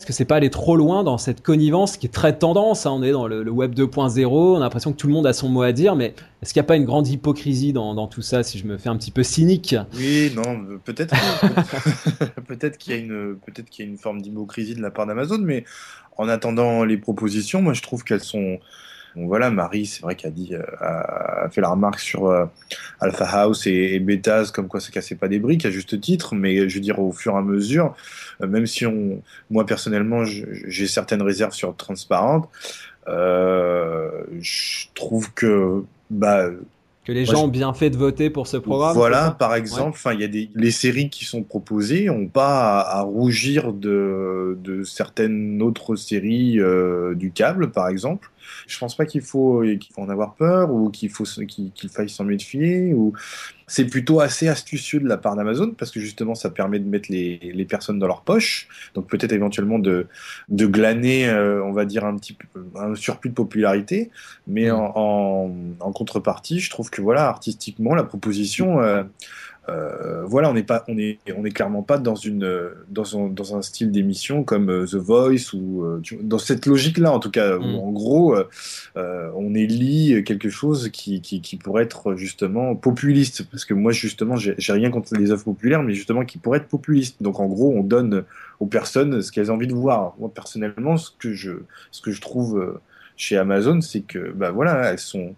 [0.03, 2.91] Est-ce que c'est pas aller trop loin dans cette connivence qui est très tendance hein,
[2.91, 5.49] On est dans le, web 2.0, on a l'impression que tout le monde a son
[5.49, 6.13] mot à dire, mais
[6.43, 8.79] est-ce qu'il n'y a pas une grande hypocrisie dans, dans, tout ça, si je me
[8.79, 9.77] fais un petit peu cynique?
[9.95, 11.15] Oui, non, peut-être
[12.49, 15.63] peut-être qu'il y peut-être qu'il y a une forme d'hypocrisie de la part d'Amazon, mais
[16.17, 18.59] en attendant les propositions, moi je trouve qu'elles sont
[19.15, 22.47] Bon, voilà, Marie, c'est vrai qu'elle a dit, a, a, fait la remarque sur euh,
[23.01, 26.35] Alpha House et, et Betas, comme quoi ça cassait pas des briques, à juste titre,
[26.35, 27.95] mais je veux dire, au fur et à mesure,
[28.43, 32.49] euh, même si on, moi personnellement, j'ai certaines réserves sur Transparente,
[33.09, 36.49] euh, je trouve que, bah,
[37.05, 38.95] que les gens ont bien fait de voter pour ce programme.
[38.95, 40.17] Voilà, par exemple, enfin, ouais.
[40.17, 44.57] il y a des les séries qui sont proposées ont pas à, à rougir de,
[44.63, 48.31] de certaines autres séries euh, du câble, par exemple.
[48.67, 52.09] Je pense pas qu'il faut, qu'il faut en avoir peur ou qu'il faut qu'il faille
[52.11, 52.95] s'en méfier.
[52.95, 53.13] Ou
[53.67, 57.11] c'est plutôt assez astucieux de la part d'Amazon parce que justement ça permet de mettre
[57.11, 58.69] les, les personnes dans leur poche.
[58.95, 60.07] Donc peut-être éventuellement de,
[60.49, 62.37] de glaner, euh, on va dire un petit
[62.77, 64.11] un surplus de popularité.
[64.47, 64.75] Mais Mm.
[64.75, 68.81] en, en, en contrepartie, je trouve que voilà artistiquement la proposition.
[68.83, 69.05] euh,
[69.73, 73.19] euh, voilà, on n'est pas, on est, on est clairement pas dans une, euh, dans
[73.19, 75.85] un, dans un style d'émission comme euh, The Voice ou
[76.21, 77.57] dans cette logique-là en tout cas.
[77.57, 77.77] Où, Mm.
[77.77, 78.37] en gros,
[78.97, 83.93] euh, on élit quelque chose qui, qui, qui pourrait être justement populiste, parce que moi
[83.93, 87.23] justement, j'ai rien contre les œuvres populaires, mais justement qui pourrait être populiste.
[87.23, 88.25] Donc en gros, on donne
[88.61, 90.15] aux personnes ce qu'elles ont envie de voir.
[90.19, 91.53] Moi personnellement, ce que je,
[91.91, 92.79] ce que je trouve
[93.17, 95.35] chez Amazon, c'est que bah voilà, elles sont,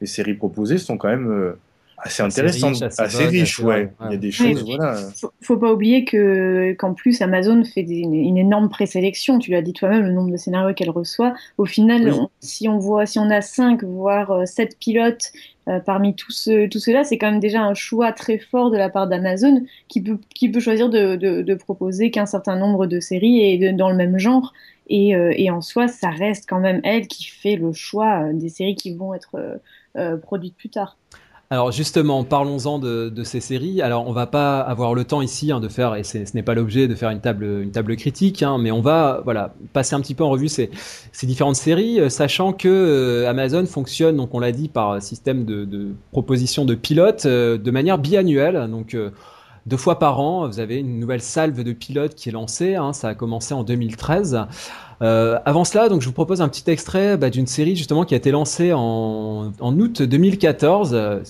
[0.00, 1.54] les séries proposées sont quand même
[1.98, 3.92] euh, assez Assez intéressantes, riches, assez riches, assez ouais.
[4.06, 4.76] Il y a des choses, Oui.
[4.76, 4.96] voilà.
[5.20, 9.38] faut, faut pas oublier que qu'en plus Amazon fait des- une, une énorme présélection.
[9.38, 11.34] Tu l'as dit toi-même, le nombre de scénarios qu'elle reçoit.
[11.58, 12.10] Au final, Oui.
[12.12, 15.32] on- si on voit, si on a cinq voire euh, sept pilotes
[15.68, 18.76] euh, parmi tous ceux, tout cela, c'est quand même déjà un choix très fort de
[18.76, 22.86] la part d'Amazon qui peut qui peut choisir de, de, de proposer qu'un certain nombre
[22.86, 24.52] de séries et de- dans le même genre.
[24.88, 28.32] Et, euh, et en soi, ça reste quand même elle qui fait le choix euh,
[28.32, 29.56] des séries qui vont être euh,
[29.98, 30.96] euh, produites plus tard.
[31.48, 33.80] Alors justement, parlons-en de, ces séries.
[33.80, 36.54] Alors on va pas avoir le temps ici hein, de faire, et ce n'est pas
[36.54, 40.00] l'objet de faire une table, une table critique, hein, mais on va voilà passer un
[40.00, 40.70] petit peu en revue ces,
[41.12, 45.44] ces différentes séries, euh, sachant que euh, Amazon fonctionne, donc on l'a dit, par système
[45.44, 48.68] de, de proposition de pilotes euh, de manière biannuelle.
[48.68, 49.10] Donc euh,
[49.66, 52.74] deux fois par an, vous avez une nouvelle salve de pilotes qui est lancée.
[52.74, 54.46] hein, ça a commencé en 2013.
[55.02, 58.14] Euh, avant cela, donc je vous propose un petit extrait bah, d'une série justement qui
[58.14, 60.90] a été lancée en, août 2014.
[60.94, 61.20] Euh,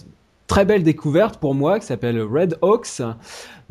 [0.46, 3.02] très belle découverte pour moi qui s'appelle Red Hawks.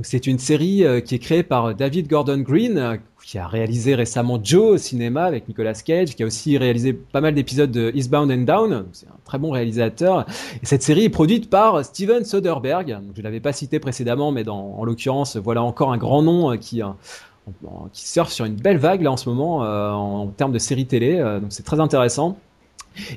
[0.02, 3.96] C'est une série euh, qui est créée par David Gordon Green, euh, qui a réalisé
[3.96, 7.92] récemment Joe au cinéma avec Nicolas Cage, qui a aussi réalisé pas mal d'épisodes de
[7.96, 8.86] Eastbound and Down.
[8.92, 10.26] C'est un très bon réalisateur.
[10.62, 12.98] Et cette série est produite par Steven Soderbergh.
[13.16, 16.84] Je l'avais pas cité précédemment, mais en l'occurrence, voilà encore un grand nom euh, qui,
[16.84, 16.88] euh,
[17.94, 20.60] qui surfe sur une belle vague là en ce moment euh, en, en termes de
[20.60, 21.20] série télé.
[21.20, 22.38] euh, donc c'est très intéressant.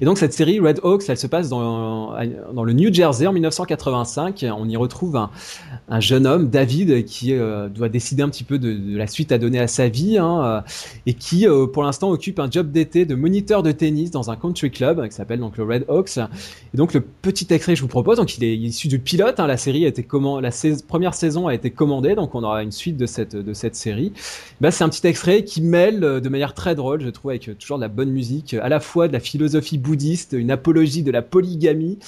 [0.01, 2.15] Et donc cette série Red Hawks, elle se passe dans,
[2.53, 4.45] dans le New Jersey en 1985.
[4.57, 5.31] On y retrouve un,
[5.89, 9.39] un jeune homme, David, qui euh, doit décider un petit peu de, la suite à
[9.39, 10.61] donner à sa vie hein, euh,
[11.07, 14.37] et qui, euh, pour l'instant, occupe un job d'été de moniteur de tennis dans un
[14.37, 16.19] country club qui s'appelle donc le Red Hawks.
[16.19, 19.41] Et donc le petit extrait que je vous propose, donc il est issu du pilote.
[19.41, 20.51] hein, la série a été comment, la
[20.87, 24.13] première saison a été commandée, donc on aura une suite de cette de cette série.
[24.61, 27.79] Bah, c'est un petit extrait qui mêle de manière très drôle, je trouve, avec toujours
[27.79, 31.21] de la bonne musique, à la fois de la philosophie bouddhiste, une apologie de la
[31.21, 31.99] polygamie,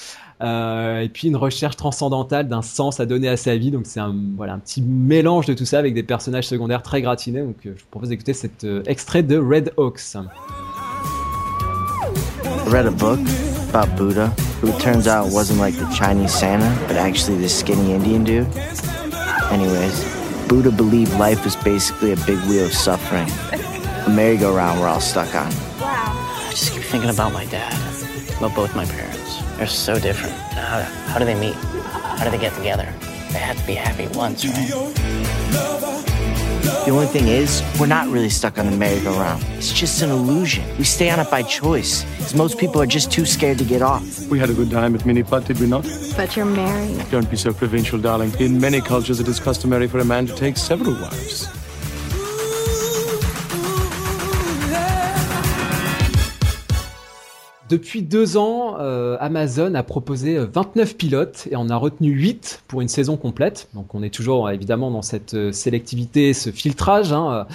[0.41, 3.69] euh, et puis une recherche transcendantale d'un sens à donner à sa vie.
[3.69, 7.01] Donc c'est un voilà un petit mélange de tout ça avec des personnages secondaires très
[7.01, 7.41] gratinés.
[7.41, 10.15] Donc euh, je vous propose d'écouter cet euh, extrait de Red Hawks.
[12.67, 13.19] Read a book
[13.73, 18.23] about Buddha, who turns out wasn't like the Chinese Santa, but actually this skinny Indian
[18.23, 18.47] dude.
[19.51, 20.05] Anyways,
[20.47, 23.27] Buddha believed life was basically a big wheel of suffering,
[24.05, 25.51] a merry-go-round we're all stuck on.
[26.51, 27.71] I just keep thinking about my dad,
[28.37, 29.41] about both my parents.
[29.55, 30.35] They're so different.
[30.35, 31.55] How, how do they meet?
[31.55, 32.93] How do they get together?
[33.31, 34.67] They had to be happy once, right?
[36.83, 39.41] The only thing is, we're not really stuck on the merry-go-round.
[39.51, 40.65] It's just an illusion.
[40.77, 43.81] We stay on it by choice, because most people are just too scared to get
[43.81, 44.27] off.
[44.27, 45.83] We had a good time at Miniput, did we not?
[46.17, 47.09] But you're married.
[47.11, 48.33] Don't be so provincial, darling.
[48.41, 51.47] In many cultures, it is customary for a man to take several wives.
[57.71, 62.63] Depuis deux ans, euh, Amazon a proposé euh, 29 pilotes et on a retenu 8
[62.67, 63.69] pour une saison complète.
[63.75, 67.47] Donc on est toujours euh, évidemment dans cette euh, sélectivité, ce filtrage hein,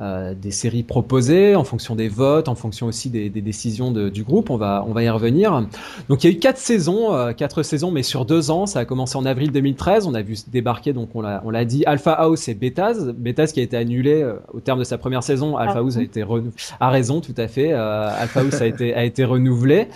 [0.00, 4.08] euh, des séries proposées en fonction des votes, en fonction aussi des, des décisions de-
[4.08, 4.50] du groupe.
[4.50, 5.66] On va, on va y revenir.
[6.08, 8.66] Donc il y a eu quatre saisons, euh, quatre saisons, mais sur deux ans.
[8.66, 10.06] Ça a commencé en avril 2013.
[10.06, 13.12] On a vu débarquer, donc on l'a, on l'a dit, Alpha House et Betaz.
[13.16, 15.56] Betaz qui a été annulé euh, au terme de sa première saison.
[15.56, 15.78] Alpha Ah.
[15.80, 16.52] House a été renouvelé.
[16.80, 17.72] A raison, tout à fait.
[17.72, 19.88] Euh, Alpha House a été, a été renouvelé.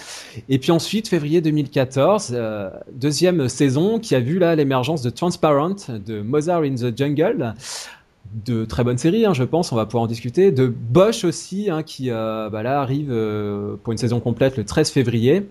[0.49, 5.77] Et puis ensuite, février 2014, euh, deuxième saison qui a vu là l'émergence de Transparent,
[5.89, 7.55] de Mozart in the Jungle,
[8.45, 11.71] de très bonnes séries, hein, je pense, on va pouvoir en discuter, de Bosch aussi,
[11.71, 15.49] hein, qui euh, bah là arrive euh, pour une saison complète le 13 février.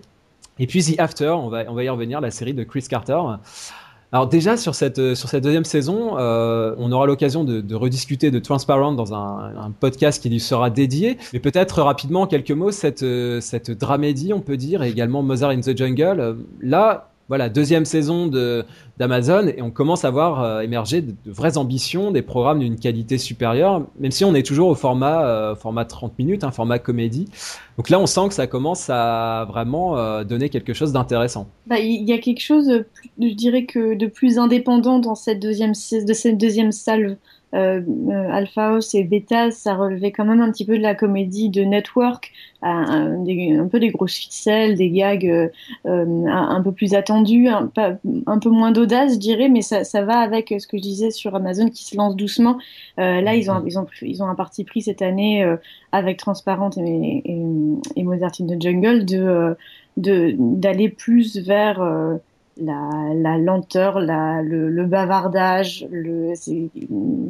[0.58, 3.18] Et puis The After, on va, y revenir, la série de Chris Carter.
[4.14, 9.14] Alors déjà sur cette euh, deuxième saison, on aura l'occasion de, rediscuter de Transparent dans
[9.14, 11.16] un, podcast qui lui sera dédié.
[11.32, 13.04] Mais peut-être rapidement en quelques mots cette
[13.40, 16.36] cette dramédie, on peut dire, et également Mother in the Jungle.
[16.60, 18.26] Là, voilà deuxième saison
[18.98, 23.16] d'Amazon et on commence à voir euh, émerger de, vraies ambitions, des programmes d'une qualité
[23.16, 27.30] supérieure, même si on est toujours au format, euh, format 30 minutes, un format comédie.
[27.78, 31.48] Donc là, on sent que ça commence à vraiment euh, donner quelque chose d'intéressant.
[31.66, 32.84] Bah, il y a quelque chose,
[33.18, 37.16] je dirais que de plus indépendant dans cette deuxième, de cette deuxième salve
[37.54, 40.94] euh, euh, Alpha House et Beta, ça relevait quand même un petit peu de la
[40.94, 43.24] comédie de Network, un,
[43.70, 45.48] peu des grosses ficelles, des gags euh,
[45.86, 50.18] euh un, peu plus attendus, un, peu moins d'audace, je dirais, mais ça, ça, va
[50.18, 52.58] avec ce que je disais sur Amazon qui se lance doucement.
[52.98, 55.44] Euh, là, ils ont, ils, ont, ils ont un parti pris cette année
[55.92, 57.42] avec Transparente et, et,
[57.96, 59.56] et, Mozart in the Jungle de
[59.98, 61.82] d'aller plus vers
[62.58, 66.68] la, la lenteur, la, le, le, bavardage, le, c'est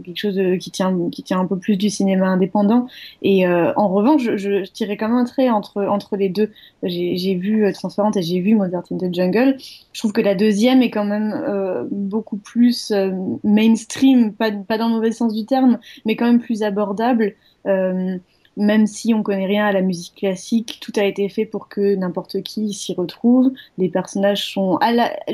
[0.05, 2.87] quelque chose de, qui tient qui tient un peu plus du cinéma indépendant.
[3.23, 6.51] Et euh, en revanche, je, je, tirais quand même un trait entre entre les deux.
[6.83, 9.57] J'ai vu euh, Transparente et j'ai vu Mozart in the Jungle.
[9.93, 13.11] Je trouve que la deuxième est quand même euh, beaucoup plus euh,
[13.45, 17.35] mainstream, pas pas dans le mauvais sens du terme, mais quand même plus abordable.
[17.67, 18.19] Euh,
[18.57, 21.95] même si on connaît rien à la musique classique, tout a été fait pour que
[21.95, 23.53] n'importe qui s'y retrouve.
[23.79, 24.79] Les personnages sont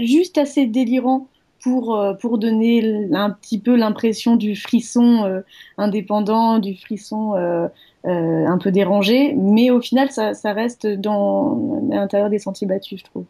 [0.01, 1.27] juste assez délirants
[1.63, 5.41] pour, euh, pour donner un petit peu l'impression du frisson euh,
[5.77, 7.69] indépendant, du frisson euh,
[8.05, 13.05] un peu dérangé, mais au final, ça, ça reste dans l'intérieur des sentiers battus, je
[13.05, 13.25] trouve.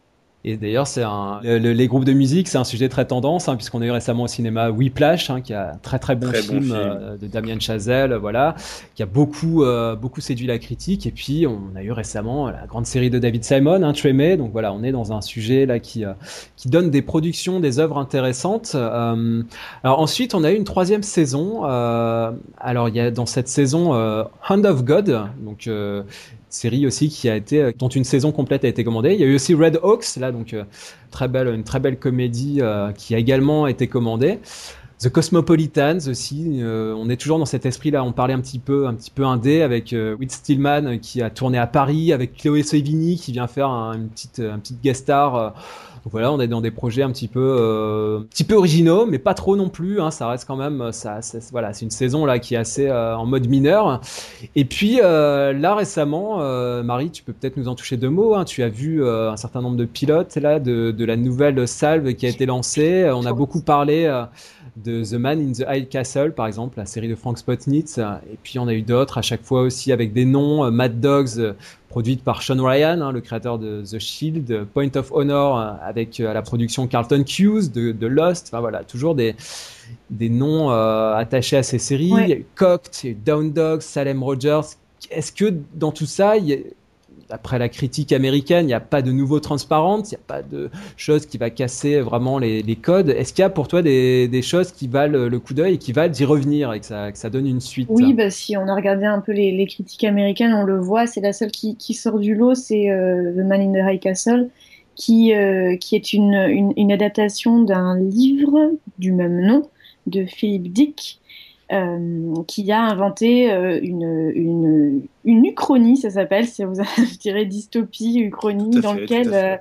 [0.45, 3.83] Et d'ailleurs, c'est un, les groupes de musique, c'est un sujet très tendance, hein, puisqu'on
[3.83, 7.17] a eu récemment au cinéma Whiplash, hein, qui a un très très bon, film, euh,
[7.17, 8.55] de Damien Chazelle, voilà,
[8.95, 11.09] qui a beaucoup euh, beaucoup séduit la critique.
[11.09, 14.37] Et puis, on a eu récemment la grande série de David Simon, hein, Tremé.
[14.37, 16.13] Donc voilà, on est dans un sujet là qui euh,
[16.57, 18.77] qui donne des productions, des œuvres intéressantes.
[18.77, 21.65] alors ensuite, on a eu une troisième saison.
[21.65, 23.93] alors il y a dans cette saison
[24.49, 25.69] Hand of God, donc
[26.51, 29.15] série aussi qui a été euh, dont une saison complète a été commandée.
[29.15, 30.65] Il y a eu aussi Red Hawks là donc euh,
[31.11, 34.39] très belle une très belle comédie euh, qui a également été commandée.
[35.01, 38.03] The Cosmopolitans aussi, on est toujours dans cet esprit-là.
[38.03, 41.57] On parlait un petit peu, un petit peu indé avec Whit Stillman qui a tourné
[41.57, 45.55] à Paris, avec Chloé Sevigny qui vient faire un, une petite, un petite guest star
[46.05, 49.19] donc voilà, on est dans des projets un petit peu, euh, petit peu originaux, mais
[49.19, 50.01] pas trop non plus.
[50.01, 52.89] Hein, ça reste quand même, ça, ça voilà, c'est une saison là qui est assez
[52.89, 54.01] euh, en mode mineur.
[54.55, 58.35] Et puis euh, là récemment, euh, Marie, tu peux peut-être nous en toucher deux mots.
[58.35, 61.67] Hein, tu as vu euh, un certain nombre de pilotes là de, de la nouvelle
[61.67, 63.11] salve qui a été lancée.
[63.13, 64.07] On a beaucoup parlé
[64.85, 67.99] de The Man in the High Castle, par exemple, la série de Frank Spotnitz.
[67.99, 70.71] Et puis, on a eu d'autres à chaque fois aussi avec des noms.
[70.71, 71.55] Mad Dogs,
[71.89, 76.21] produite par Sean Ryan, hein, le créateur de The Shield, Point of Honor euh, avec
[76.21, 78.49] euh, la production Carlton Hughes de, de, Lost.
[78.49, 79.35] Enfin voilà, toujours des
[80.11, 82.13] des noms euh, attachés à ces séries.
[82.13, 82.25] Ouais.
[82.25, 84.77] Il y a eu Cocked, Down Dogs, Salem Rogers.
[85.11, 86.59] Est-ce que dans tout ça, il y a,
[87.31, 90.43] après la critique américaine, il n'y a pas de nouveau transparente, il n'y a pas
[90.43, 93.11] de choses qui va casser vraiment les, les codes.
[93.11, 95.79] Est-ce qu'il y a pour toi des, des, choses qui valent le coup d'œil et
[95.79, 98.57] qui valent d'y revenir et que ça, que ça, donne une suite Oui, bah, si
[98.57, 101.51] on a regardé un peu les, les critiques américaines, on le voit, c'est la seule
[101.51, 104.49] qui, qui, sort du lot, c'est euh, The Man in the High Castle,
[104.95, 109.69] qui, euh, qui est une, une, une adaptation d'un livre du même nom
[110.07, 111.18] de Philip Dick
[111.71, 117.45] euh, qui a inventé euh, une, une, une uchronie, ça s'appelle, si vous je dirais
[117.45, 119.57] dystopie, uchronie, dans lequel euh,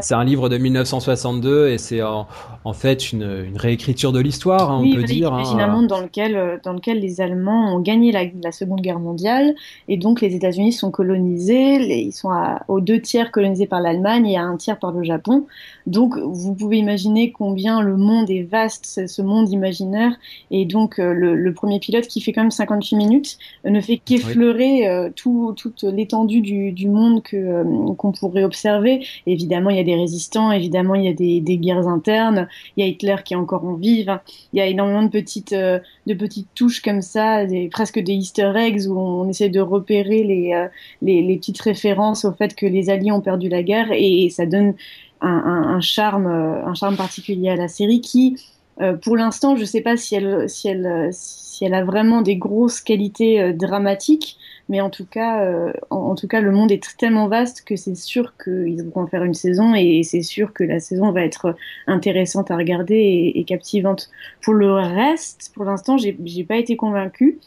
[0.00, 2.26] c'est un livre de 1962 et c'est en,
[2.64, 5.38] en, fait une, une, réécriture de l'histoire, hein, oui, on peut dire.
[5.38, 5.64] Il hein.
[5.64, 9.54] un monde dans lequel, dans lequel les Allemands ont gagné la, la Seconde Guerre mondiale
[9.88, 11.78] et donc les États-Unis sont colonisés.
[11.78, 14.92] Les, ils sont à, aux deux tiers colonisés par l'Allemagne et à un tiers par
[14.92, 15.46] le Japon.
[15.88, 20.12] Donc vous pouvez imaginer combien le monde est vaste, ce monde imaginaire.
[20.50, 23.80] Et donc euh, le, le, premier pilote qui fait quand même 58 minutes euh, ne
[23.80, 24.86] fait qu'effleurer oui.
[24.86, 29.04] euh, tout, toute l'étendue du, du, monde que qu'on pourrait observer.
[29.26, 32.48] Et évidemment, il y a des résistants, évidemment, il y a des, des, guerres internes,
[32.76, 34.02] il y a Hitler qui est encore en vie.
[34.02, 34.20] Enfin,
[34.52, 38.52] il y a énormément de petites, de petites touches comme ça, des, presque des easter
[38.56, 40.68] eggs où on essaie de repérer les,
[41.00, 44.30] les, les, petites références au fait que les Alliés ont perdu la guerre et, et
[44.30, 44.74] ça donne
[45.20, 45.28] un,
[45.76, 48.36] un, charme, un charme particulier à la série qui,
[48.80, 52.22] euh, pour l'instant, je ne sais pas si elle, si, elle, si elle a vraiment
[52.22, 56.70] des grosses qualités euh, dramatiques, mais en tout cas, euh, en, tout cas, le monde
[56.70, 60.52] est tellement vaste que c'est sûr qu'ils vont en faire une saison et c'est sûr
[60.52, 64.10] que la saison va être intéressante à regarder et, captivante.
[64.42, 67.40] Pour le reste, pour l'instant, j'ai pas été convaincue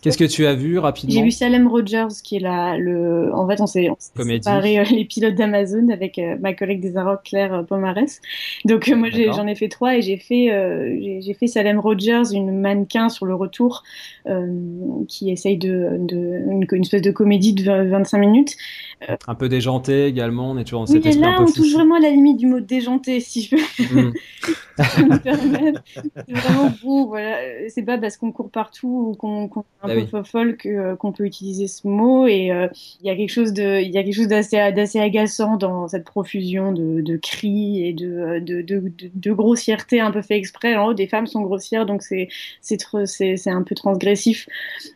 [0.00, 3.30] Qu'est-ce que tu as vu rapidement J'ai vu Salem Rogers, qui est là, le.
[3.34, 7.24] En fait, on s'est séparé euh, les pilotes d'Amazon avec euh, ma collègue des Arocs,
[7.24, 7.96] Claire euh, Pomares.
[8.64, 10.48] Donc moi, j'en ai, fait trois et j'ai fait,
[11.20, 13.82] j'ai fait Salem Rogers, une mannequin sur le retour,
[15.08, 16.16] qui essaye de, de
[16.50, 18.56] une, une, espèce de comédie de 25 minutes.
[19.26, 22.00] Un peu déjanté également, on est toujours dans oui, cet là, on touche vraiment à
[22.00, 24.12] la limite du mot déjanté, si je peux mm.
[24.80, 25.82] me permettre.
[25.84, 27.38] C'est vraiment beau, voilà.
[27.68, 30.96] C'est pas parce qu'on court partout ou qu'on qu est un ah peu folle euh,
[30.96, 32.26] qu'on peut utiliser ce mot.
[32.26, 32.68] Et euh,
[33.00, 36.04] il y a quelque chose de, il y a quelque chose d'assez agaçant dans cette
[36.04, 40.76] profusion de, de cris et de, de, de, de, grossièreté un peu fait exprès.
[40.76, 42.28] En haut, des femmes sont grossières, donc c'est
[42.60, 44.48] c'est un peu transgressif.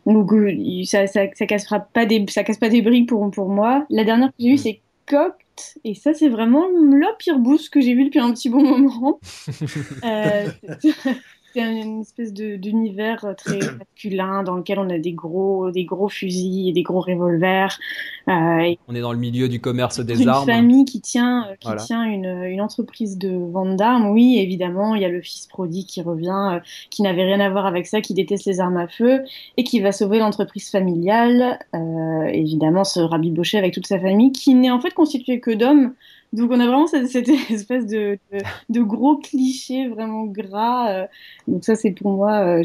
[0.05, 3.49] Donc euh, ça, ça, ça cassera pas des, ça casse pas des briques pour, pour
[3.49, 3.85] moi.
[3.89, 4.57] La dernière que j'ai vue, mm.
[4.57, 5.79] c'est Cocked.
[5.83, 9.19] Et ça, c'est vraiment la pire boost que j'ai vue depuis un petit bon moment.
[10.03, 10.49] euh,
[11.55, 16.09] c'est une espèce d'univers euh, très masculin dans lequel on a des gros, des gros
[16.09, 17.79] fusils et des gros revolvers.
[18.27, 20.49] Euh, on est dans le milieu du commerce des une armes.
[20.49, 24.09] Une famille qui tient, euh, qui tient une, une, entreprise de vente d'armes.
[24.09, 27.65] Oui, évidemment, il y a le fils prodigue qui revient, qui n'avait rien à voir
[27.65, 29.23] avec ça, qui déteste les armes à feu
[29.57, 31.59] et qui va sauver l'entreprise familiale.
[32.33, 35.93] évidemment, se rabibocher avec toute sa famille, qui n'est en fait constituée que d'hommes.
[36.35, 40.91] Donc on a vraiment cette, cette espèce de, de, de, gros cliché vraiment gras.
[40.91, 41.07] Euh.
[41.47, 42.63] donc ça c'est pour moi, euh,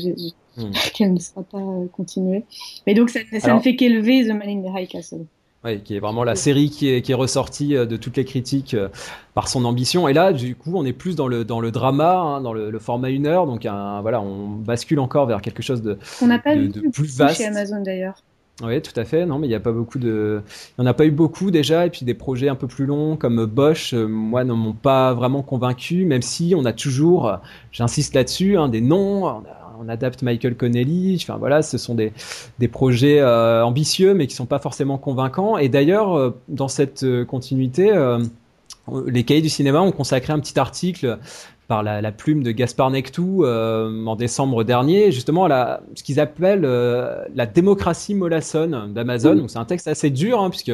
[0.57, 0.71] hmm.
[0.95, 2.45] qu'elle ne sera pas euh, continuée.
[2.87, 5.25] Mais donc ça, ça ne fait qu'élever The Man in the High Castle.
[5.63, 8.75] Oui, qui est vraiment la série qui est, qui est ressortie de toutes les critiques
[9.35, 10.09] par son ambition.
[10.09, 12.71] Et là, du coup, on est plus dans le, dans le drama, hein, dans le,
[12.71, 13.47] le, format une heure.
[13.47, 16.69] Donc, un, voilà, on bascule encore vers quelque chose de, on n'a pas de, vu
[16.69, 17.37] de plus vaste.
[17.37, 18.23] chez Amazon d'ailleurs.
[18.63, 19.25] Oui, tout à fait.
[19.25, 20.43] Non, mais il n'y a pas beaucoup de,
[20.77, 21.87] il n'y en a pas eu beaucoup déjà.
[21.87, 25.15] Et puis des projets un peu plus longs comme Bosch, euh, moi, ne m'ont pas
[25.15, 26.05] vraiment convaincu.
[26.05, 27.39] Même si on a toujours,
[27.73, 29.43] j'insiste là-dessus, hein, des noms.
[29.81, 31.19] On, adapte Michael Connelly.
[31.23, 32.13] Enfin voilà, ce sont des
[32.59, 35.57] des projets euh, ambitieux, mais qui sont pas forcément convaincants.
[35.57, 37.91] Et d'ailleurs, euh, dans cette continuité.
[39.07, 41.19] les cahiers du cinéma ont consacré un petit article
[41.71, 46.19] par la, la, plume de Gaspard Nectou euh, en décembre dernier, justement la, ce qu'ils
[46.19, 49.37] appellent euh, la démocratie mollassonne d'Amazon.
[49.37, 50.73] Donc c'est un texte assez dur, hein, puisque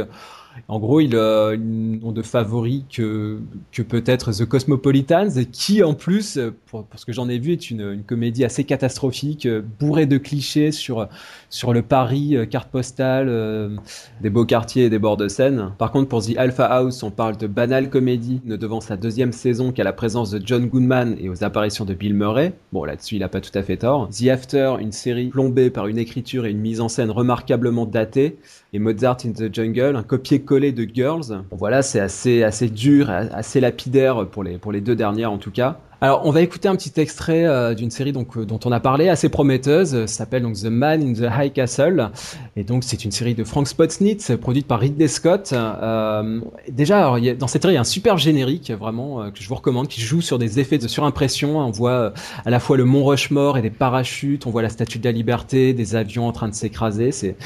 [0.68, 3.38] en gros, il, euh, ils n'ont de favoris que,
[3.72, 7.70] que peut-être The Cosmopolitans, qui en plus, pour, pour ce que j'en ai vu, est
[7.70, 11.08] une, comédie assez catastrophique, euh, bourrée de clichés sur,
[11.50, 13.76] sur le Paris, euh, carte postale, euh,
[14.20, 15.72] des beaux quartiers et des bords de Seine.
[15.78, 19.32] Par contre, pour The Alpha House, on parle de banale comédie, ne devant sa deuxième
[19.32, 22.54] saison qu'à la présence de John Goodman et aux apparitions de Bill Murray.
[22.72, 24.08] Bon, là-dessus, il a pas tout à fait tort.
[24.10, 28.38] The After, une série plombée par une écriture et une mise en scène remarquablement datée,
[28.72, 30.02] et Mozart in the Jungle, un
[30.46, 31.42] de Girls.
[31.50, 35.38] Bon, voilà, c'est assez, assez dur, assez lapidaire pour les, pour les deux dernières en
[35.38, 35.78] tout cas.
[36.02, 39.08] Alors, on va écouter un petit extrait euh, d'une série euh, dont on a parlé,
[39.08, 42.10] assez prometteuse, euh, s'appelle donc The Man in the High Castle.
[42.54, 45.54] Et donc, c'est une série de Frank Spotsnitz, produite par Ridley Scott.
[45.54, 49.48] Euh, déjà, dans cette série, il y a un super générique, vraiment, euh, que je
[49.48, 51.60] vous recommande, qui joue sur des effets de surimpression.
[51.60, 52.12] On voit
[52.44, 55.12] à la fois le mont Rushmore et des parachutes, on voit la Statue de la
[55.12, 57.10] Liberté, des avions en train de s'écraser.
[57.10, 57.36] C'est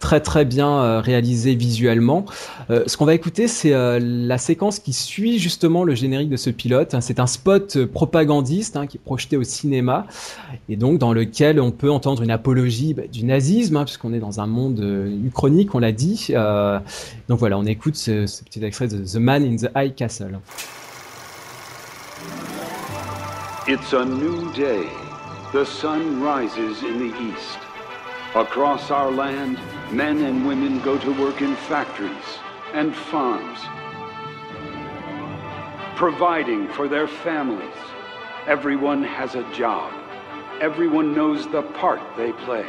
[0.00, 2.24] très très bien réalisé visuellement.
[2.68, 6.96] ce qu'on va écouter, c'est la séquence qui suit justement le générique de ce pilote.
[7.00, 10.06] C'est un spot propagandiste hein, qui est projeté au cinéma
[10.70, 14.20] et donc dans lequel on peut entendre une apologie bah, du nazisme hein, puisqu'on est
[14.20, 16.28] dans un monde euh, uchronique, on l'a dit.
[16.30, 16.78] Euh,
[17.28, 20.38] donc voilà, on écoute ce, ce, petit extrait de The Man in the High Castle.
[23.68, 24.86] It's a new day.
[25.52, 27.58] The sun rises in the east.
[28.34, 29.58] Across our land,
[29.92, 32.38] men and women go to work in factories
[32.72, 33.58] and farms,
[35.96, 37.89] providing for their families.
[38.50, 39.92] Everyone has a job.
[40.60, 42.66] Everyone knows the part they play,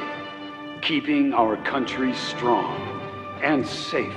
[0.83, 2.77] keeping our country strong
[3.41, 4.13] and safe.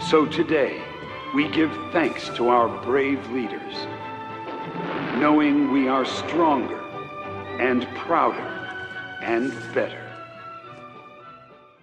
[0.00, 0.80] So today,
[1.34, 3.74] we give thanks to our brave leaders,
[5.18, 6.80] knowing we are stronger
[7.60, 8.48] and prouder
[9.20, 10.00] and better.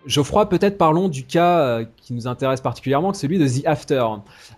[0.07, 4.03] Geoffroy, peut-être parlons du cas euh, qui nous intéresse particulièrement, celui de The After,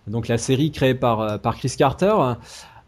[0.06, 2.14] donc la série créée par, euh, par Chris Carter.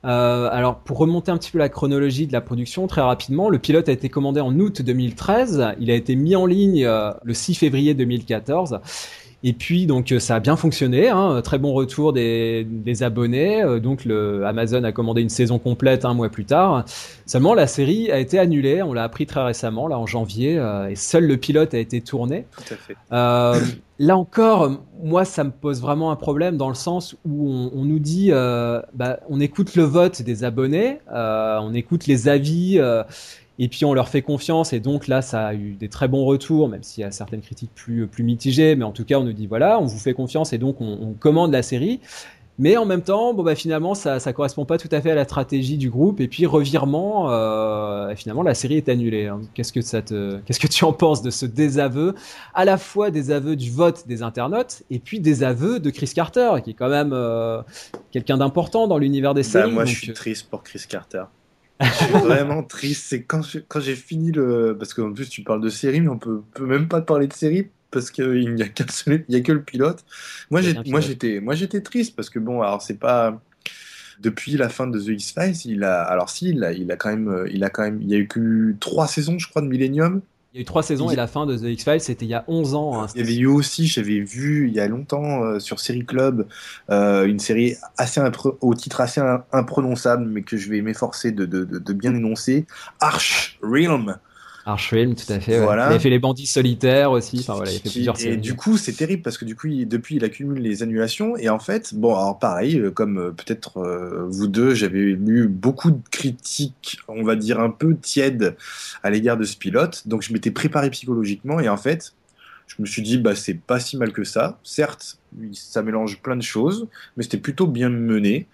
[0.05, 3.59] Euh, alors, pour remonter un petit peu la chronologie de la production, très rapidement, le
[3.59, 5.75] pilote a été commandé en août 2013.
[5.79, 8.81] Il a été mis en ligne euh, le 6 février 2014.
[9.45, 13.63] Et puis donc ça a bien fonctionné, hein, très bon retour des, des abonnés.
[13.63, 16.85] Euh, donc le Amazon a commandé une saison complète un mois plus tard.
[17.27, 20.89] Seulement la série a été annulée, on l'a appris très récemment, là en janvier, euh,
[20.89, 22.47] et seul le pilote a été tourné.
[22.57, 22.97] Tout à fait.
[23.13, 23.61] Euh,
[23.99, 24.71] là encore,
[25.03, 28.29] moi ça me pose vraiment un problème dans le sens où on, on nous dit,
[28.31, 32.81] euh, bah, on écoute le vote des abonnés, euh, on écoute les avis.
[33.65, 36.25] Et puis on leur fait confiance et donc là ça a eu des très bons
[36.25, 39.25] retours, même s'il y a certaines critiques plus plus mitigées, mais en tout cas on
[39.25, 42.01] nous dit voilà, on vous fait confiance et donc on, on commande la série.
[42.59, 45.15] Mais en même temps, bon bah finalement, ça, ça correspond pas tout à fait à
[45.15, 46.21] la stratégie du groupe.
[46.21, 49.27] Et puis revirement, euh, finalement, la série est annulée.
[49.27, 49.41] hein.
[49.55, 52.15] Qu'est-ce que ça te, qu'est-ce que tu en penses de ce désaveu,
[52.55, 56.13] à la fois des aveux du vote des internautes et puis des aveux de Chris
[56.15, 57.63] Carter, qui est quand même euh,
[58.11, 59.73] quelqu'un d'important dans l'univers des Bah, séries.
[59.73, 61.25] moi, donc, je suis euh, triste pour Chris Carter.
[61.81, 63.07] Je suis vraiment triste.
[63.09, 64.77] C'est quand j'ai fini le.
[64.79, 67.27] Parce qu'en plus, tu parles de série, mais on peut, peut même pas te parler
[67.27, 70.05] de série parce qu'il n'y a qu'un seul- il y a que le pilote.
[71.01, 73.43] J'étais, moi, j'étais triste parce que bon, alors c'est pas.
[74.21, 77.11] Depuis la fin de The X-Files, il a, alors si, il a, il a quand
[77.11, 79.63] même, euh, il a quand même, il y a eu que trois saisons, je crois,
[79.63, 80.23] de Millennium.
[80.53, 82.29] Il y a eu trois saisons et la fin de The X Files, c'était il
[82.29, 83.03] y a 11 ans.
[83.03, 83.07] hein.
[83.15, 86.47] Il y avait eu aussi, j'avais vu il y a longtemps euh, sur Série Club,
[86.91, 91.33] euh, une série assez impro- au titre assez im- imprononçable, mais que je vais m'efforcer
[91.33, 92.67] de, de, de, de bien énoncer,
[93.01, 94.19] Arch Realm.
[94.65, 95.59] Archwell, tout à fait.
[95.59, 95.67] ouais.
[95.75, 97.41] Il a fait les bandits solitaires aussi.
[97.41, 98.39] Enfin voilà, il a fait plusieurs et séries.
[98.39, 101.37] du coup, c'est terrible parce que du coup, il- depuis, il accumule les annulations.
[101.37, 105.49] Et en fait, bon, alors pareil, euh, comme euh, peut-être euh, vous deux, j'avais lu
[105.49, 108.57] beaucoup de critiques, on va dire un peu tièdes
[109.03, 110.07] à l'égard de ce pilote.
[110.07, 111.59] Donc, je m'étais préparé psychologiquement.
[111.59, 112.13] Et en fait,
[112.69, 114.59] je me suis dit, bah, c'est pas si mal que ça.
[114.63, 115.19] Certes,
[115.53, 116.87] ça mélange plein de choses,
[117.17, 118.47] mais c'était plutôt bien mené.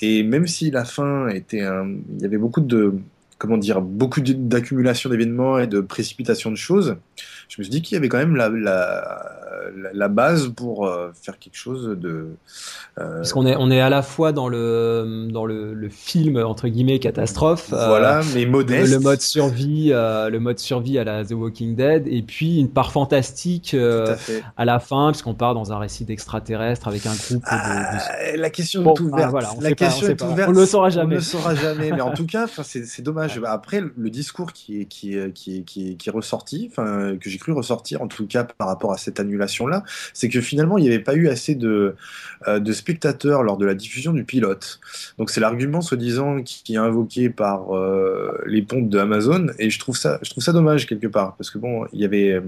[0.00, 1.86] Et même si la fin était un...
[2.16, 2.94] Il y avait beaucoup de
[3.38, 6.96] comment dire, beaucoup d'accumulation d'événements et de précipitation de choses,
[7.48, 9.43] je me suis dit qu'il y avait quand même la, la,
[9.76, 12.28] la- la base pour euh, faire quelque chose de.
[12.98, 16.36] euh, Parce qu'on est, on est à la fois dans le, dans le, le film
[16.38, 17.72] entre guillemets catastrophe.
[17.72, 18.92] euh, Voilà, mais modeste.
[18.92, 22.92] Le mode survie, le mode survie à la The Walking Dead, et puis une part
[22.92, 23.74] fantastique
[24.56, 28.36] à la fin, puisqu'on part dans un récit d'extraterrestres avec un groupe de- de, Euh,
[28.36, 29.22] La question Bon, est ouverte.
[29.26, 30.26] ah, voilà, on la pas, on est pas.
[30.26, 30.48] ouverte.
[30.48, 31.14] On ne le saura On jamais.
[31.14, 31.90] ne le saura jamais.
[31.92, 33.40] Mais en tout cas, c'est dommage.
[33.46, 37.16] Après, le discours qui est, qui est, qui est, qui est, qui est ressorti, enfin,
[37.20, 39.20] que j'ai cru ressortir, en tout cas par rapport à cette
[39.54, 41.94] annulation-là, c'est que finalement, il n'y avait pas eu assez de,
[42.48, 44.80] euh, de spectateurs lors de la diffusion du pilote.
[45.18, 49.46] Donc, c'est l'argument soi-disant qui, est invoqué par euh, les pontes de Amazon.
[49.58, 51.36] Et je trouve ça, dommage quelque part.
[51.36, 52.32] Parce que bon, il y avait.
[52.32, 52.40] euh,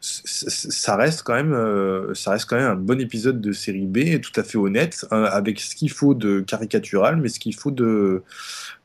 [0.00, 4.30] ça reste quand même ça reste quand même un bon épisode de série B tout
[4.36, 8.22] à fait honnête hein, avec ce qu'il faut de caricatural mais ce qu'il faut de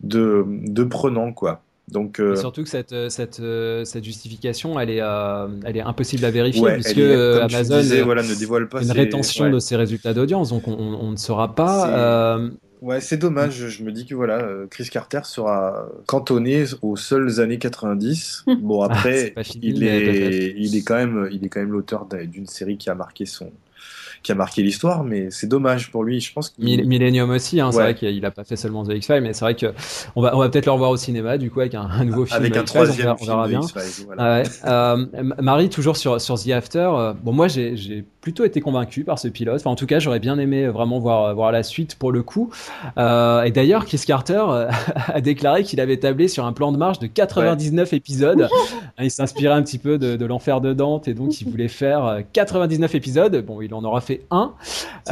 [0.01, 1.61] de, de prenant quoi
[1.91, 5.81] donc euh, surtout que cette, euh, cette, euh, cette justification, elle est, euh, elle est
[5.81, 9.45] impossible à vérifier Ouais, puisque est- Amazon disais, voilà, ne dévoile pas une ses- rétention
[9.45, 9.51] ouais.
[9.51, 12.39] de ses résultats d'audience, donc on, ne saura pas.
[12.39, 17.39] C'est- ouais c'est dommage je me dis que voilà Chris Carter sera cantonné aux seules
[17.39, 20.53] années 90 bon Ah, après fini, il est peut-être.
[20.57, 23.25] il est quand même il est quand même l'auteur d'un- d'une série qui a marqué
[23.25, 23.49] son
[24.23, 27.77] qui a marqué l'histoire mais c'est dommage pour lui je pense Millennium aussi, hein, c'est
[27.77, 27.83] Ouais.
[27.83, 29.73] vrai qu'il a pas fait seulement The X-Files, mais c'est vrai que
[30.15, 32.25] on va, on va peut-être le revoir au cinéma, du coup, avec un, un nouveau
[32.25, 32.39] film.
[32.39, 33.61] Avec un on troisième verra- on verra bien.
[34.05, 34.23] Voilà.
[34.23, 34.43] Ah ouais.
[34.65, 39.19] Euh, Marie, toujours sur, sur The After, euh, bon, moi j'ai plutôt été convaincu par
[39.19, 39.57] ce pilote.
[39.59, 42.49] Enfin, en tout cas, j'aurais bien aimé vraiment voir, voir la suite pour le coup.
[42.97, 44.43] Euh, et d'ailleurs, Chris Carter
[45.07, 48.47] a déclaré qu'il avait tablé sur un plan de marche de 99 épisodes.
[49.01, 52.05] il s'inspirait un petit peu de, de l'enfer de Dante et donc il voulait faire
[52.05, 53.43] euh, 99 épisodes.
[53.45, 54.53] Bon, il en aura fait un.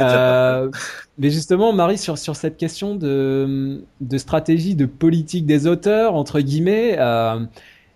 [0.00, 0.70] Euh,
[1.18, 6.40] mais justement, Marie, sur, sur cette question de, de stratégie, de politique des auteurs, entre
[6.40, 7.40] guillemets, euh,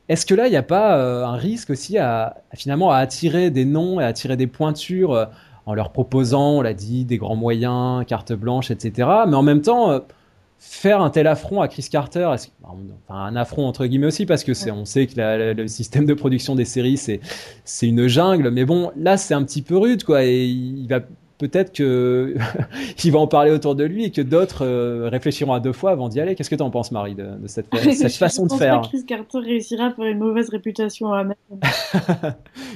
[0.08, 2.98] est-ce que là, il n'y a pas euh, un risque aussi à, à finalement à
[2.98, 5.24] attirer des noms et à attirer des pointures euh,
[5.66, 9.08] en leur proposant, on l'a dit, des grands moyens, carte blanche, etc.
[9.26, 10.00] Mais en même temps,
[10.58, 14.26] faire un tel affront à Chris Carter, est-ce que- enfin, un affront entre guillemets aussi,
[14.26, 17.20] parce que c'est, on sait que la- la- le système de production des séries, c'est,
[17.64, 18.50] c'est une jungle.
[18.50, 20.24] Mais bon, là, c'est un petit peu rude, quoi.
[20.24, 21.00] Et il va
[21.38, 22.34] peut-être que
[23.04, 25.90] il va en parler autour de lui et que d'autres euh, réfléchiront à deux fois
[25.90, 26.34] avant d'y aller.
[26.34, 27.66] Qu'est-ce que tu en penses, Marie, de, de cette,
[28.16, 31.18] façon de pense faire Pas que Chris Carter réussira à faire une mauvaise réputation à
[31.20, 31.60] Amazon.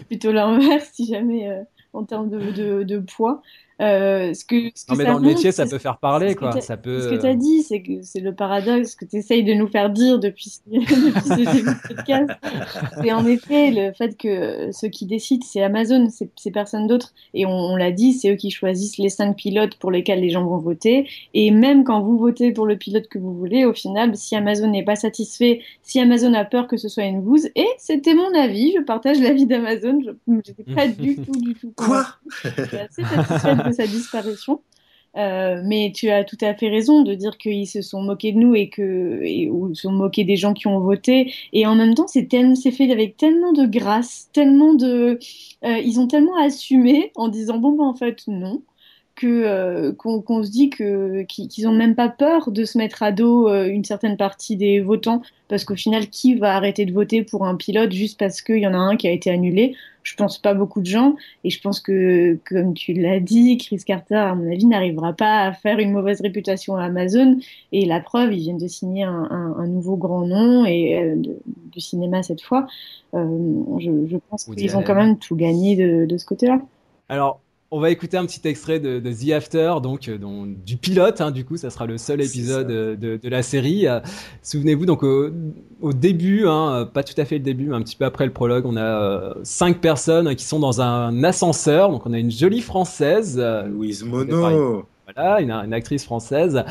[0.09, 1.63] Plutôt l'inverse, si jamais euh,
[1.93, 3.43] en termes de, de, de poids.
[3.81, 6.27] Euh, ce que, ce que Non, mais ça dans le métier, ça peut faire parler,
[6.29, 6.51] c'est ce que quoi.
[6.53, 7.01] t'as- Ça peut.
[7.03, 9.67] Ce que tu as dit, c'est que c'est le paradoxe que tu essayes de nous
[9.69, 12.31] faire dire depuis, ce- depuis ce début de podcast.
[13.03, 17.15] C'est en effet le fait que ceux qui décident, c'est Amazon, c'est personne d'autre.
[17.35, 20.31] Et on, on l'a dit, c'est eux qui choisissent les cinq pilotes pour lesquels les
[20.31, 21.09] gens vont voter.
[21.35, 24.69] Et même quand vous votez pour le pilote que vous voulez, au final, si Amazon
[24.71, 28.35] n'est pas satisfait, si Amazon a peur que ce soit une bouse, et c'était mon
[28.35, 31.73] avis, je partage l'avis d'Amazon, je n'étais pas du tout, du tout.
[31.77, 32.07] Quoi?
[32.45, 34.61] J'étais assez satisfaite sa disparition.
[35.17, 38.39] Euh, mais tu as tout à fait raison de dire qu'ils se sont moqués de
[38.39, 41.33] nous et que ou se sont moqués des gens qui ont voté.
[41.53, 45.19] Et en même temps, c'est c'est fait avec tellement de grâce, tellement de
[45.65, 48.63] euh, ils ont tellement assumé en disant bon ben en fait non
[49.21, 53.13] que euh, qu'on se dit que qu'ils ont même pas peur de se mettre à
[53.13, 55.21] dos euh, une certaine partie des votants.
[55.49, 58.67] Parce qu'au final qui va arrêter de voter pour un pilote juste parce qu'il y
[58.67, 59.75] en a un qui a été annulé?
[60.03, 61.17] Je pense pas beaucoup de gens.
[61.45, 65.43] Et je pense que comme tu l'as dit Chris Carter à mon avis n'arrivera pas
[65.43, 67.39] à faire une mauvaise réputation à Amazon.
[67.73, 71.17] Et la preuve ils viennent de signer un, un, un nouveau grand nom et euh,
[71.17, 71.37] de,
[71.73, 72.67] du cinéma cette fois.
[73.13, 73.27] Euh,
[73.81, 76.61] je, je pense qu'ils ont quand même tout gagné de, de ce côté là
[77.09, 77.41] alors
[77.73, 80.19] on va écouter un petit extrait de, de The After, donc, euh,
[80.67, 81.21] du pilote.
[81.21, 83.87] Hein, du coup, ça sera le seul épisode de, de, la série.
[83.87, 84.01] Euh,
[84.43, 85.31] Souvenez-vous, donc au,
[85.81, 88.33] au début, hein, pas tout à fait le début, mais un petit peu après le
[88.33, 91.91] prologue, on a euh, cinq personnes qui sont dans un ascenseur.
[91.91, 94.85] Donc, on a une jolie française, euh, Louise Monod.
[95.15, 96.65] Voilà, une, une, actrice française.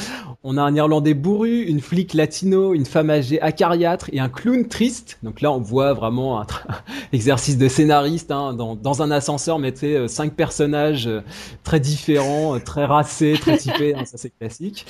[0.44, 4.68] On a un Irlandais bourru, une flic latino, une femme âgée acariâtre et un clown
[4.68, 5.20] triste.
[5.24, 6.46] Donc là, on voit vraiment un
[7.14, 8.32] exercice de scénariste.
[8.32, 11.22] Hein, dans, dans, un ascenseur, mettez euh, cinq personnages euh,
[11.64, 13.96] très différents, euh, très racés, très typés.
[13.96, 14.86] hein, ça, c'est classique.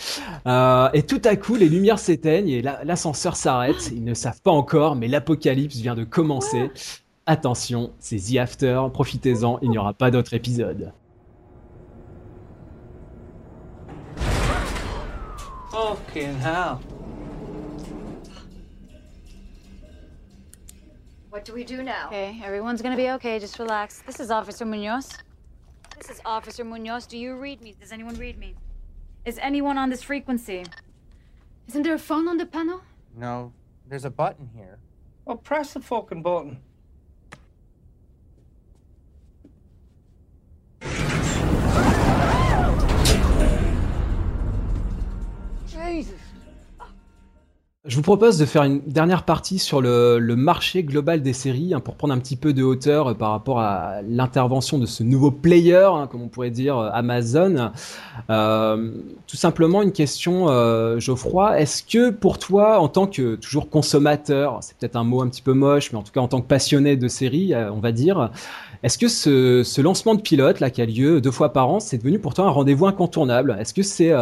[0.93, 3.91] Et tout à coup, les lumières s'éteignent et l'ascenseur s'arrête.
[3.93, 6.71] Ils ne savent pas encore, mais l'apocalypse vient de commencer.
[7.25, 8.81] Attention, c'est The After.
[8.91, 10.91] Profitez-en, il n'y aura pas d'autre épisode.
[15.71, 16.81] Fucking hell.
[21.29, 22.07] What do we do now?
[22.07, 23.37] Okay, everyone's gonna be okay.
[23.37, 24.01] Just relax.
[24.01, 25.15] This is Officer Munoz.
[25.95, 27.05] This is Officer Munoz.
[27.05, 27.75] Do you read me?
[27.79, 28.55] Does anyone read me?
[29.25, 30.65] Is anyone on this frequency?
[31.67, 32.81] Isn't there a phone on the panel?
[33.15, 33.53] No,
[33.87, 34.79] there's a button here.
[35.25, 36.61] Well, press the fucking button.
[47.85, 51.79] Je vous propose de faire une dernière partie sur le, marché global des séries hein,
[51.79, 55.31] pour prendre un petit peu de hauteur euh, par rapport à l'intervention de ce nouveau
[55.31, 57.71] player, hein, comme on pourrait dire euh, Amazon.
[58.29, 58.91] Euh,
[59.27, 60.47] tout simplement une question,
[60.99, 61.59] Geoffroy.
[61.59, 65.41] Est-ce que pour toi, en tant que toujours consommateur, c'est peut-être un mot un petit
[65.41, 68.29] peu moche, mais en tout cas en tant que passionné de séries, on va dire,
[68.83, 71.79] est-ce que ce, ce, lancement de pilote là qui a lieu deux fois par an,
[71.79, 73.57] c'est devenu pour toi un rendez-vous incontournable?
[73.59, 74.13] Est-ce que c'est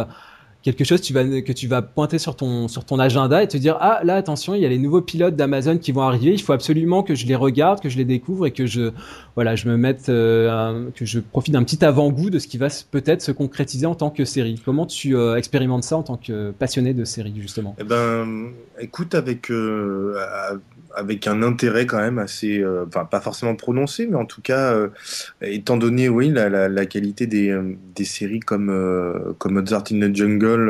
[0.62, 4.00] quelque chose que tu vas pointer sur ton, sur ton agenda et te dire ah
[4.02, 6.32] là attention il y a les nouveaux pilotes d'Amazon qui vont arriver.
[6.32, 8.90] Il faut absolument que je les regarde que je les découvre et que je
[9.36, 12.68] voilà je me mette euh, que je profite d'un petit avant-goût de ce qui va
[12.90, 14.60] peut-être se concrétiser en tant que série.
[14.64, 17.76] Comment tu euh, expérimentes ça en tant que passionné de série justement?
[17.78, 18.50] Eh ben
[18.80, 20.16] écoute avec euh,
[20.94, 24.72] avec un intérêt quand même assez, euh, enfin pas forcément prononcé, mais en tout cas,
[24.74, 24.88] euh,
[25.42, 30.00] étant donné, oui, la, la, qualité des, euh, des séries comme euh, comme Mozart in
[30.00, 30.68] the Jungle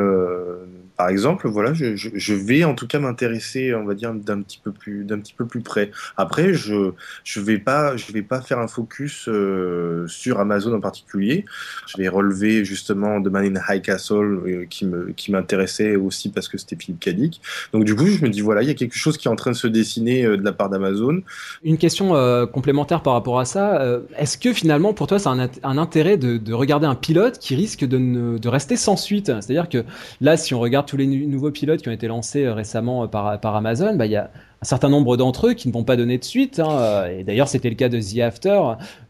[0.99, 4.73] par exemple, voilà, je, vais en tout cas m'intéresser, on va dire, d'un petit peu
[4.73, 5.93] plus, d'un petit peu plus près.
[6.17, 6.91] Après, je,
[7.23, 11.45] je vais pas, je vais pas faire un focus euh, sur Amazon en particulier.
[11.87, 16.31] Je vais relever justement The Man in High Castle euh, qui me, qui m'intéressait aussi
[16.31, 17.41] parce que c'était Philippe Cadic.
[17.73, 19.37] Donc du coup, je me dis voilà, il y a quelque chose qui est en
[19.37, 21.23] train de se dessiner euh, de la part d'Amazon.
[21.63, 22.09] Une question
[22.53, 24.01] complémentaire par rapport à ça.
[24.17, 27.55] Est-ce que finalement, pour toi, c'est un, un, intérêt de, de, regarder un pilote qui
[27.55, 29.27] risque de, de rester sans suite?
[29.27, 29.85] C'est-à-dire que
[30.21, 33.39] là, si on regarde tous les nouveaux pilotes qui ont été lancés euh, récemment par,
[33.41, 34.31] par Amazon, bah, il y a
[34.61, 36.59] un certain nombre d'entre eux qui ne vont pas donner de suite.
[36.59, 38.61] Hein, et d'ailleurs, c'était le cas de The After,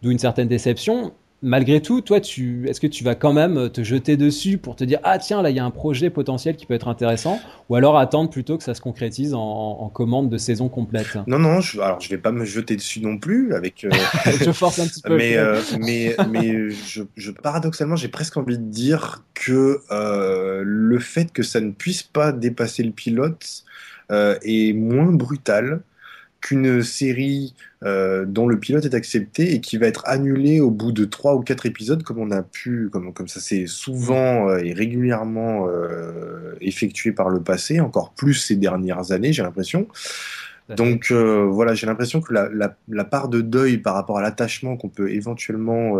[0.02, 1.12] d'où une certaine déception.
[1.40, 4.82] Malgré tout, toi, tu, est-ce que tu vas quand même te jeter dessus pour te
[4.82, 7.76] dire ah tiens là il y a un projet potentiel qui peut être intéressant, ou
[7.76, 11.16] alors attendre plutôt que ça se concrétise en, en commande de saison complète?
[11.28, 13.84] Non non, je, alors je vais pas me jeter dessus non plus avec.
[13.84, 13.90] Euh...
[14.44, 15.16] je force un petit peu.
[15.16, 20.98] Mais euh, mais mais je, je paradoxalement j'ai presque envie de dire que euh, le
[20.98, 23.64] fait que ça ne puisse pas dépasser le pilote
[24.10, 25.82] euh, est moins brutal
[26.40, 30.92] qu'une série euh, dont le pilote est accepté et qui va être annulée au bout
[30.92, 34.58] de trois ou quatre épisodes, comme on a pu, comme, comme ça c'est souvent euh,
[34.58, 39.88] et régulièrement euh, effectué par le passé, encore plus ces dernières années, j'ai l'impression.
[40.76, 44.76] Donc voilà, j'ai l'impression que la, la, la, part de deuil par rapport à l'attachement
[44.76, 45.98] qu'on peut éventuellement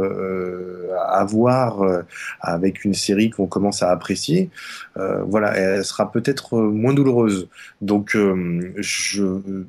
[1.09, 2.05] avoir
[2.43, 4.51] avec une série qu'on commence à apprécier,
[4.95, 7.49] voilà, elle sera peut-être moins douloureuse.
[7.81, 9.65] Donc je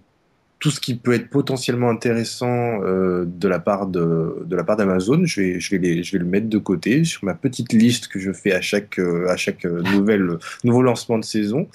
[0.60, 4.76] tout ce qui peut être potentiellement intéressant euh, de la part de, de la part
[4.76, 7.72] d'Amazon, je vais, je, vais les, je vais le mettre de côté sur ma petite
[7.72, 11.68] liste que je fais à chaque, euh, à chaque nouvelle, nouveau lancement de saison.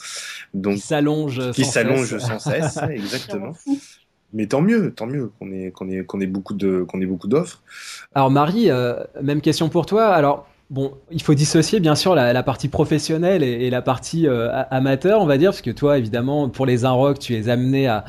[0.53, 3.55] Donc, qui s'allonge qui s'allonge sans cesse, exactement.
[4.35, 7.07] Mais tant mieux, tant mieux qu'on ait, qu'on ait, qu'on ait beaucoup de, qu'on ait
[7.07, 7.63] beaucoup d'offres.
[8.15, 10.09] Alors Marie, euh, même question pour toi.
[10.09, 15.23] Alors bon, il faut dissocier bien sûr la, partie professionnelle et, la partie euh, amateur,
[15.23, 18.05] on va dire, parce que toi, évidemment, pour les Inrock, tu es amené à,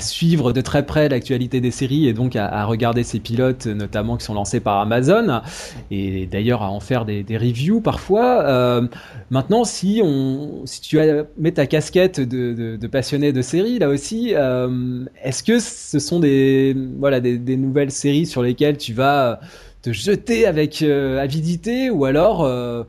[0.00, 4.24] suivre de très près l'actualité des séries et donc à, regarder ces pilotes, notamment qui
[4.24, 5.42] sont lancés par Amazon,
[5.90, 8.42] et d'ailleurs à en faire des, reviews parfois.
[8.44, 8.88] Euh,
[9.30, 10.98] maintenant, si on, si tu
[11.38, 16.74] mets ta casquette de, passionné de séries, là aussi, euh, est-ce que ce sont des,
[16.74, 19.38] nouvelles séries sur lesquelles tu vas
[19.82, 22.84] te jeter avec euh, avidité ou alors euh,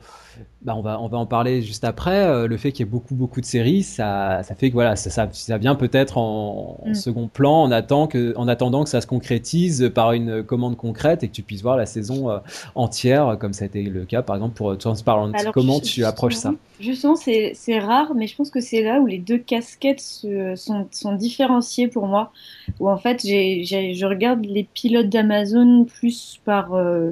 [0.62, 2.26] bah on va on va en parler juste après.
[2.26, 4.96] Euh, le fait qu'il y ait beaucoup beaucoup de séries, ça ça fait que voilà
[4.96, 6.94] ça ça, ça vient peut-être en, mm.
[6.94, 11.24] second plan en attendant que en attendant que ça se concrétise par une commande concrète
[11.24, 12.40] et que tu puisses voir la saison euh,
[12.76, 15.32] entière comme ça a été le cas par exemple pour Transparent.
[15.54, 16.54] Comment tu approches ça?
[16.80, 20.56] Justement, c'est c'est rare, mais je pense que c'est là où les deux casquettes se,
[20.56, 22.32] sont sont différenciées pour moi.
[22.80, 27.12] Où en fait j'ai je regarde les pilotes d'Amazon plus par euh,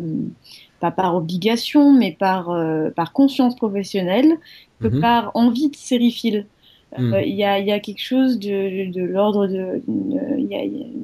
[0.80, 4.38] pas par obligation, mais par, euh, par conscience professionnelle,
[4.82, 5.02] que mhm.
[5.02, 6.46] par envie de sériephile.
[6.98, 7.22] Euh, mhm.
[7.26, 9.82] Il y, a, y, a, quelque chose de, de, l'ordre de,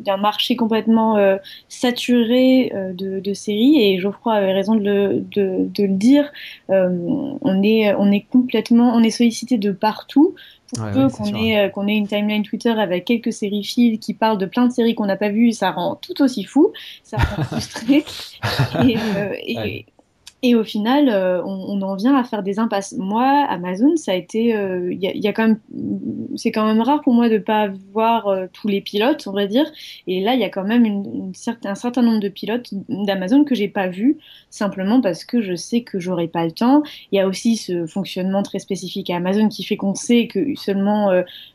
[0.06, 1.36] d'un marché complètement euh,
[1.68, 6.32] saturé de, de, séries et Geoffroy avait raison de le, de, de le dire.
[6.70, 10.36] on est on est complètement on est sollicité de partout
[10.74, 14.38] pour peu qu'on ait, qu'on ait une timeline Twitter avec quelques séries fils qui parlent
[14.38, 17.44] de plein de séries qu'on n'a pas vues, ça rend tout aussi fou, ça rend
[17.44, 18.06] frustré.
[18.88, 19.86] et, euh, et,
[20.46, 22.94] et au final, euh, on, en vient à faire des impasses.
[22.98, 25.60] Moi, Amazon, ça a été, il euh, y, a, quand même,
[26.36, 29.48] c'est quand même rare pour moi de pas voir euh, tous les pilotes, on va
[29.48, 29.66] dire.
[30.06, 31.32] Et là, il y a quand même
[31.64, 34.18] un certain nombre de pilotes d'Amazon que j'ai pas vus,
[34.50, 36.84] simplement parce que je sais que j'aurai pas le temps.
[37.14, 40.56] Il y a aussi ce fonctionnement très spécifique à Amazon qui fait qu'on sait que
[40.56, 41.10] seulement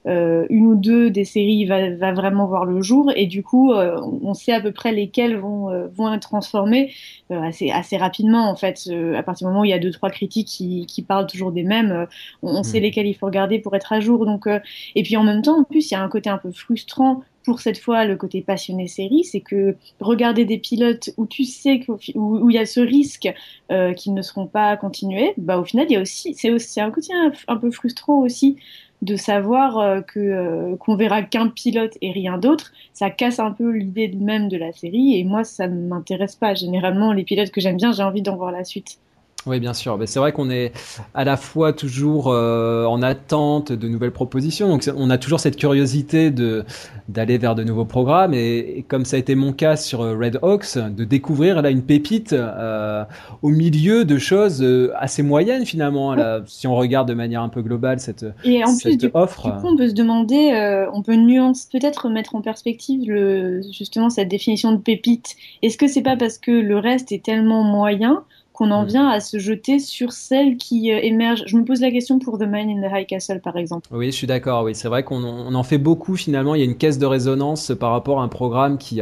[0.07, 4.53] une ou deux des séries va, vraiment voir le jour, et du coup, on sait
[4.53, 6.91] à peu près lesquelles vont être transformées
[7.31, 10.49] assez rapidement en fait à partir du moment où il y a deux trois critiques
[10.49, 12.07] qui, qui parlent toujours des mêmes, euh,
[12.43, 12.83] on, sait mm.
[12.83, 14.27] lesquels il faut regarder pour être à jour.
[14.27, 14.61] Donc, euh,
[14.95, 17.23] et puis en même temps, en plus, il y a un côté un peu frustrant
[17.49, 21.81] pour cette fois le côté passionné série, c'est que regarder des pilotes où tu sais
[21.81, 23.27] qu'il où, il y a ce risque
[23.73, 26.79] euh, qu'ils ne seront pas continués, bah au final il y a aussi c'est aussi
[26.79, 27.15] un côté
[27.47, 28.59] un, peu frustrant aussi
[29.01, 34.09] de savoir que qu'on verra qu'un pilote et rien d'autre, ça casse un peu l'idée
[34.09, 36.53] même de la série et moi ça ne m'intéresse pas.
[36.53, 38.99] Généralement les pilotes que j'aime bien, j'ai envie d'en voir la suite.
[39.47, 39.99] Oui, bien sûr.
[40.07, 40.73] C'est vrai qu'on est
[41.15, 44.69] à la fois toujours euh, en attente de nouvelles propositions.
[44.69, 46.65] Donc, on a toujours cette curiosité de
[47.09, 48.35] d'aller vers de nouveaux programmes.
[48.35, 51.83] Et, comme ça a été mon cas sur euh, Red Hawks, de découvrir là une
[51.83, 53.05] pépite euh,
[53.43, 54.65] au milieu de choses
[54.97, 56.15] assez moyennes finalement.
[56.15, 59.45] Là, si on regarde de manière un peu globale cette, et en plus, du, offre.
[59.45, 64.11] Du coup, on peut se demander, on peut nuance, peut-être mettre en perspective le, justement
[64.11, 65.37] cette définition de pépite.
[65.63, 68.25] Est-ce que c'est pas parce que le reste est tellement moyen
[68.59, 71.45] qu'on en vient à se jeter sur celles qui euh, émergent.
[71.47, 73.89] Je me pose la question pour The Man in the High Castle, par exemple.
[73.93, 74.65] Oui, je suis d'accord.
[74.65, 76.57] Oui, c'est vrai qu'on en fait beaucoup finalement.
[76.57, 79.01] Il y a une caisse de résonance par rapport à un programme qui,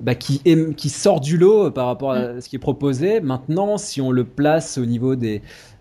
[0.00, 0.42] bah, qui,
[0.76, 2.40] qui sort du lot par rapport à mm.
[2.42, 3.22] ce qui est proposé.
[3.22, 5.40] Maintenant, si on le place au niveau des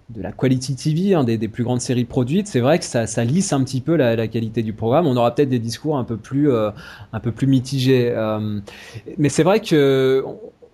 [0.10, 3.24] de la quality TV, hein, des, plus grandes séries produites, c'est vrai que ça, ça,
[3.24, 5.06] lisse un petit peu la, qualité du programme.
[5.06, 6.72] On aura peut-être des discours un peu plus, euh,
[7.14, 8.10] un peu plus mitigés.
[8.10, 8.60] Euh,
[9.20, 10.26] mais c'est vrai que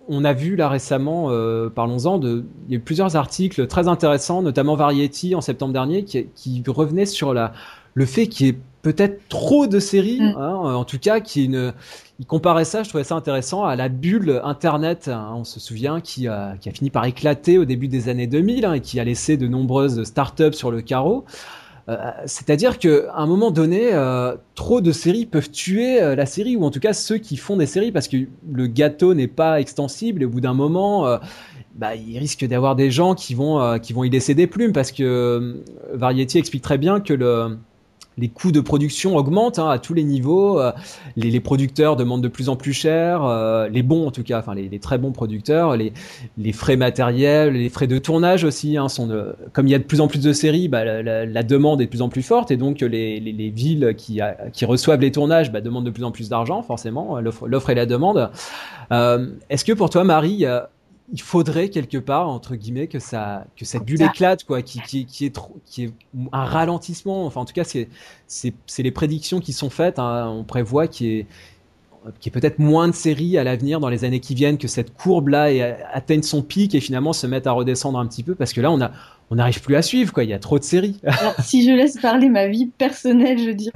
[0.08, 4.42] on a vu là récemment, euh, parlons-en, il y a eu plusieurs articles très intéressants,
[4.42, 7.52] notamment Variety en septembre dernier, qui, qui revenait sur la,
[7.94, 10.34] le fait qu'il y ait peut-être trop de séries, mm.
[10.38, 11.72] hein, en tout cas, qui une,
[12.20, 16.00] il comparait ça, je trouvais ça intéressant, à la bulle Internet, hein, on se souvient,
[16.00, 19.00] qui a, qui a fini par éclater au début des années 2000 hein, et qui
[19.00, 21.24] a laissé de nombreuses startups sur le carreau.
[21.88, 26.56] Euh, c'est-à-dire qu'à un moment donné, euh, trop de séries peuvent tuer euh, la série,
[26.56, 28.16] ou en tout cas ceux qui font des séries, parce que
[28.50, 31.18] le gâteau n'est pas extensible, et au bout d'un moment,
[31.76, 34.90] bah, il risque d'avoir des gens qui vont, qui vont y laisser des plumes, parce
[34.90, 35.62] que
[35.92, 37.58] Variety explique très bien que le
[38.18, 40.58] les coûts de production augmentent hein, à tous les niveaux.
[40.60, 40.72] Euh,
[41.16, 44.54] les, producteurs demandent de plus en plus cher, euh, les bons en tout cas, enfin
[44.54, 45.92] les, très bons producteurs, les,
[46.52, 50.00] frais matériels, les frais de tournage aussi hein, de, comme il y a de plus
[50.00, 52.80] en plus de séries, bah, la, demande est de plus en plus forte et donc
[52.80, 54.20] les, les villes qui,
[54.64, 58.30] reçoivent les tournages bah, demandent de plus en plus d'argent forcément, l'offre et la demande.
[58.92, 60.44] Euh, Est-ce que pour toi Marie,
[61.12, 65.06] il faudrait quelque part entre guillemets que ça que cette bulle éclate quoi qui qui,
[65.06, 65.92] qui est trop qui est
[66.32, 67.88] un ralentissement enfin en tout cas c'est
[68.78, 70.28] les prédictions qui sont faites hein.
[70.28, 71.26] on prévoit qu'il y ait
[72.20, 74.94] qui est peut-être moins de séries à l'avenir dans les années qui viennent, que cette
[74.94, 75.48] courbe-là
[75.92, 78.70] atteigne son pic et finalement se mette à redescendre un petit peu, parce que là,
[78.70, 78.92] on a,
[79.30, 80.24] on n'arrive plus à suivre, quoi.
[80.24, 81.00] Il y a trop de séries.
[81.04, 83.72] Alors, si je laisse parler ma vie personnelle, je dirais,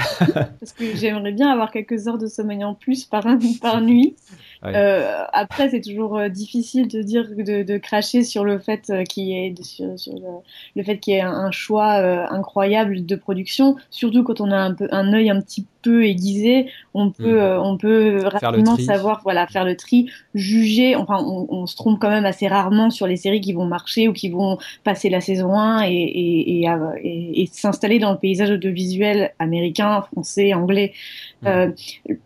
[0.61, 3.27] parce que j'aimerais bien avoir quelques heures de sommeil en plus par,
[3.61, 4.15] par nuit.
[4.63, 4.73] Ouais.
[4.77, 9.05] Euh, après, c'est toujours euh, difficile de dire de, de cracher sur le fait euh,
[9.05, 10.21] qu'il y ait sur, sur le,
[10.77, 14.51] le, fait qu'il y ait un, un choix euh, incroyable de production, surtout quand on
[14.51, 17.61] a un peu un œil un petit peu aiguisé, on peut mmh.
[17.63, 20.95] on peut rapidement savoir voilà faire le tri, juger.
[20.95, 24.07] Enfin, on, on, se trompe quand même assez rarement sur les séries qui vont marcher
[24.07, 26.69] ou qui vont passer la saison 1 et, et, et,
[27.03, 30.93] et, et s'installer dans le paysage audiovisuel américain, français, anglais.
[31.47, 31.73] Euh,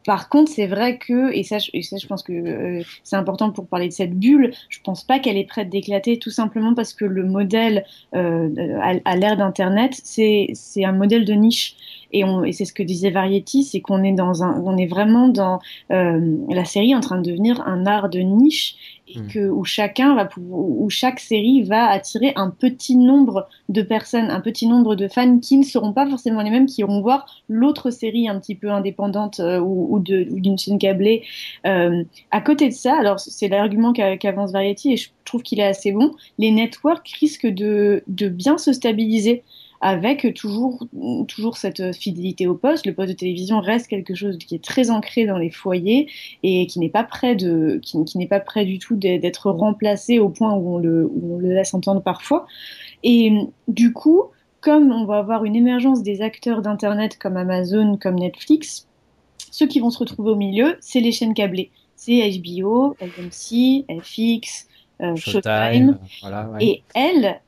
[0.04, 3.50] par contre, c'est vrai que et ça, et ça, je pense que euh, c'est important
[3.52, 4.52] pour parler de cette bulle.
[4.68, 7.84] Je pense pas qu'elle est prête d'éclater, tout simplement parce que le modèle
[8.14, 10.52] euh, à, à l'ère d'Internet, c'est
[10.84, 11.76] un modèle de niche.
[12.14, 15.58] Et, c'est ce que disait Variety, c'est qu'on est dans un, on est vraiment dans
[15.90, 19.28] euh, la série en train de devenir un art de niche et Hmm.
[19.28, 24.40] que où chacun va où chaque série va attirer un petit nombre de personnes, un
[24.40, 27.90] petit nombre de fans qui ne seront pas forcément les mêmes, qui iront voir l'autre
[27.90, 31.22] série un petit peu indépendante euh, ou, d'une chaîne câblée.
[31.66, 35.60] Euh, à côté de ça, alors c'est l'argument qu'a- qu'avance Variety et je trouve qu'il
[35.60, 36.12] est assez bon.
[36.38, 39.42] Les networks risquent de, de bien se stabiliser
[39.86, 40.86] avec toujours,
[41.28, 42.86] toujours cette fidélité au poste.
[42.86, 46.08] Le poste de télévision reste quelque chose qui est très ancré dans les foyers
[46.42, 50.18] et qui n'est pas prêt de, qui, qui n'est pas prêt du tout d'être- remplacé
[50.18, 52.46] au point où on le, où on le laisse entendre parfois.
[53.02, 53.30] Et
[53.68, 54.22] du coup,
[54.62, 58.88] comme on va avoir une émergence des acteurs d'internet comme Amazon, comme Netflix,
[59.50, 61.70] ceux qui vont se retrouver au milieu, c'est les chaînes câblées.
[61.94, 64.66] C'est HBO, AMC, FX,
[65.02, 65.98] euh, Showtime.
[66.22, 66.64] voilà, ouais.
[66.64, 67.40] Et elles,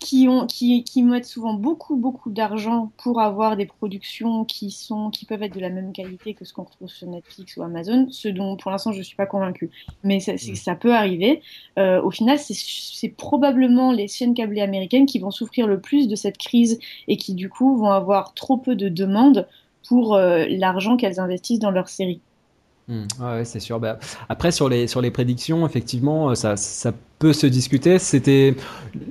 [0.00, 5.10] qui, ont, qui, qui mettent souvent beaucoup, beaucoup d'argent pour avoir des productions qui, sont,
[5.10, 8.06] qui peuvent être de la même qualité que ce qu'on retrouve sur Netflix ou Amazon,
[8.10, 9.70] ce dont pour l'instant je ne suis pas convaincue.
[10.02, 11.42] Mais ça, c'est- ça peut arriver.
[11.78, 16.16] Euh, au final, c'est- probablement les chaînes câblées américaines qui vont souffrir le plus de
[16.16, 19.46] cette crise et qui du coup vont avoir trop peu de demandes
[19.86, 22.20] pour euh, l'argent qu'elles investissent dans leurs séries.
[22.88, 23.78] Hmm, ouais, c'est sûr.
[23.80, 23.98] Bah,
[24.28, 27.98] après, sur les, sur les prédictions, effectivement, ça, ça peut se discuter.
[27.98, 28.56] C'était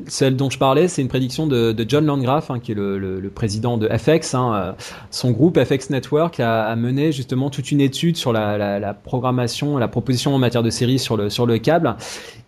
[0.07, 2.97] celle dont je parlais, c'est une prédiction de, de John Landgraf, hein, qui est le,
[2.97, 4.33] le, le président de FX.
[4.33, 4.71] Hein, euh,
[5.11, 8.93] son groupe FX Network a, a mené justement toute une étude sur la, la, la
[8.95, 11.95] programmation, la proposition en matière de séries sur le, sur le câble.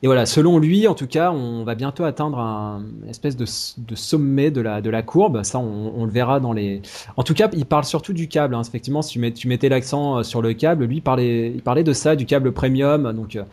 [0.03, 3.45] Et voilà, selon lui, en tout cas, on va bientôt atteindre un espèce de,
[3.77, 5.43] de sommet de la, de la courbe.
[5.43, 6.81] Ça, on, on le verra dans les.
[7.17, 8.55] En tout cas, il parle surtout du câble.
[8.55, 8.63] Hein.
[8.67, 11.83] Effectivement, si tu, mets, tu mettais l'accent euh, sur le câble, lui parlait, il parlait
[11.83, 13.43] de ça, du câble premium, donc euh,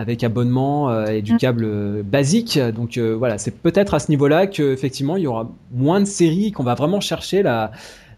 [0.00, 2.58] avec abonnement euh, et du câble euh, basique.
[2.74, 6.06] Donc euh, voilà, c'est peut-être à ce niveau-là que effectivement il y aura moins de
[6.06, 7.70] séries, qu'on va vraiment chercher la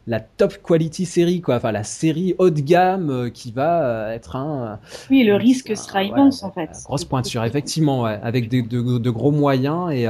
[0.09, 1.55] la top quality série, quoi.
[1.57, 4.81] Enfin, la série haut de gamme euh, qui va euh, être un
[5.11, 6.71] Oui, le risque sera immense en fait.
[6.85, 8.63] grosse pointure, effectivement, ouais, avec de,
[8.99, 10.07] de gros moyens et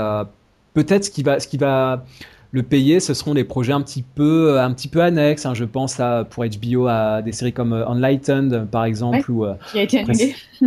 [0.73, 2.05] peut-être ce qui va, ce qui va
[2.53, 5.45] le payer, ce seront des projets un petit peu, un petit peu annexes.
[5.47, 5.53] hein.
[5.55, 9.79] Je pense à pour HBO à des séries comme Enlightened, par exemple, Ouais, ou qui
[9.79, 10.35] a été annulé.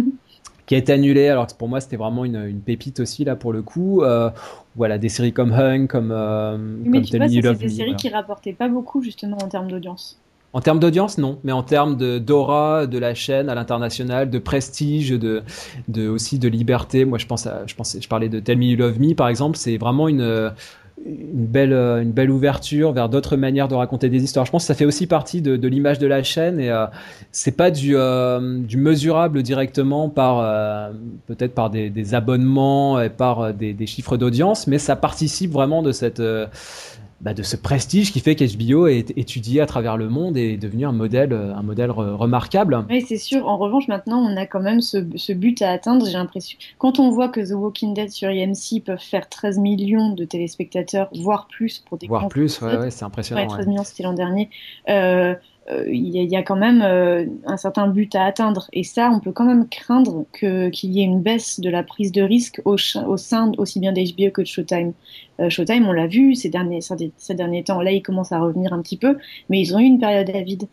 [0.65, 1.27] qui a été annulé.
[1.29, 4.01] Alors que pour moi c'était vraiment une, une pépite aussi là pour le coup.
[4.03, 4.29] Euh,
[4.75, 7.69] voilà des séries comme Hung comme euh, Mais comme tu vois, ça, Love des Me,
[7.69, 7.95] séries voilà.
[7.95, 10.19] qui rapportaient pas beaucoup justement en termes d'audience.
[10.53, 11.39] en termes d'audience non.
[11.43, 15.43] Mais en termes de d'aura de la chaîne à l'international de prestige de,
[15.87, 17.05] de aussi de liberté.
[17.05, 19.27] Moi je pense à, je pensais je parlais de Tell Me You Love Me par
[19.29, 19.57] exemple.
[19.57, 20.51] C'est vraiment une
[21.03, 24.45] une belle, euh, une belle ouverture vers d'autres manières de raconter des histoires.
[24.45, 26.85] Je pense que ça fait aussi partie de, l'image de la chaîne et euh,
[27.31, 28.39] c'est pas du, euh,
[28.75, 30.91] mesurable directement par euh,
[31.27, 36.21] peut-être par des, abonnements et par des, chiffres d'audience, mais ça participe vraiment de cette
[37.21, 40.57] bah, de ce prestige qui fait qu'HBO est étudié à travers le monde et est
[40.57, 42.85] devenu un modèle, euh, un modèle re- remarquable.
[42.89, 43.47] Oui, c'est sûr.
[43.47, 46.57] En revanche, maintenant, on a quand même ce, ce but à atteindre, j'ai l'impression.
[46.77, 51.09] Quand on voit que The Walking Dead sur EMC peuvent faire 13 millions de téléspectateurs,
[51.15, 53.41] voire plus pour des Voire plus, ouais, c'est impressionnant.
[53.41, 53.71] Ouais, 13 ouais.
[53.71, 54.49] millions, c'était l'an dernier.
[54.89, 55.33] Euh,
[55.87, 58.67] Il y, y a quand même euh, un certain but à atteindre.
[58.71, 62.11] Et ça, on peut quand même craindre qu'il y ait une baisse de la prise
[62.11, 64.93] de risque au, au sein aussi bien d'HBO que de Showtime.
[65.39, 67.81] Euh, Showtime, on l'a vu ces derniers, ces derniers temps.
[67.81, 69.17] Là, ils commencent à revenir un petit peu,
[69.49, 70.67] mais ils ont eu une période à vide.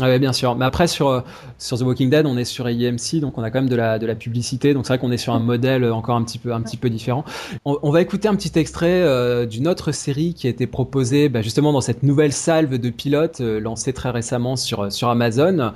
[0.00, 0.54] Ah ouais, bien sûr.
[0.54, 1.20] Mais après, sur, euh,
[1.58, 3.98] sur The Walking Dead, on est sur AMC, donc on a quand même de la,
[3.98, 4.74] de la publicité.
[4.74, 6.88] Donc c'est vrai qu'on est sur un modèle encore un petit peu, un petit peu
[6.88, 7.24] différent.
[7.64, 11.42] On, va écouter un petit extrait euh, d'une autre série qui a été proposée bah,
[11.42, 15.72] justement dans cette nouvelle salve de pilotes euh, lancée très récemment sur, sur Amazon.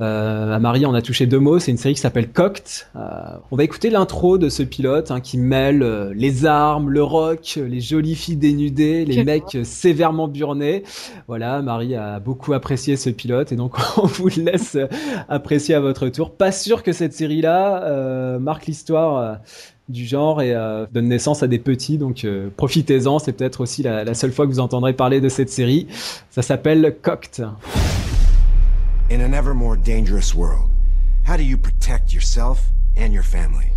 [0.00, 1.58] Euh, à Marie, on a touché deux mots.
[1.58, 2.86] C'est une série qui s'appelle Cocked.
[2.96, 3.00] Euh,
[3.50, 7.58] on va écouter l'intro de ce pilote hein, qui mêle euh, les armes, le rock,
[7.64, 10.84] les jolies filles dénudées, les mecs sévèrement burnés.
[11.28, 14.76] Voilà, Marie a beaucoup apprécié ce pilote et donc on vous le laisse
[15.28, 16.32] apprécier à votre tour.
[16.32, 19.40] Pas sûr que cette série-là marque l'histoire
[19.90, 21.98] du genre et euh, donne naissance à des petits.
[21.98, 25.28] Donc euh, profitez-en, c'est peut-être aussi la, la, seule fois que vous entendrez parler de
[25.28, 25.86] cette série.
[26.30, 27.46] Ça s'appelle Cocked.
[29.10, 30.70] In an ever more dangerous world,
[31.24, 33.72] how do you protect yourself and your family?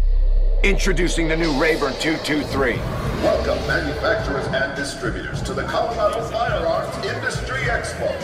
[0.63, 2.75] Introducing the new Rayburn 223.
[3.23, 8.15] Welcome, manufacturers and distributors, to the Colorado Firearms Industry Expo.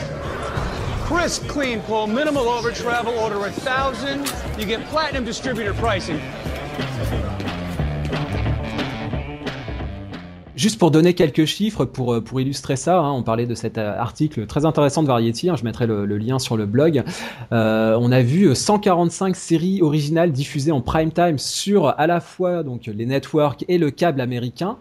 [1.07, 6.22] Crisp, clean pull, minimal over travel, order a thousand, you get platinum distributor pricing.
[10.60, 13.78] Juste pour donner quelques chiffres, pour, euh, pour illustrer ça, hein, on parlait de cet
[13.78, 17.01] euh, article très intéressant de Variety, hein, je mettrai le, lien sur le blog.
[17.53, 22.64] Euh, on a vu 145 séries originales diffusées en prime time sur à la fois
[22.64, 24.80] donc les networks et le câble américain.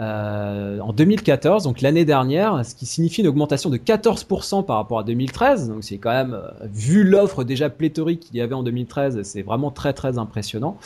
[0.00, 5.00] Euh, en 2014, donc l'année dernière, ce qui signifie une augmentation de 14% par rapport
[5.00, 5.70] à 2013.
[5.70, 9.42] Donc c'est quand même, euh, vu l'offre déjà pléthorique qu'il y avait en 2013, c'est
[9.42, 10.78] vraiment très très impressionnant.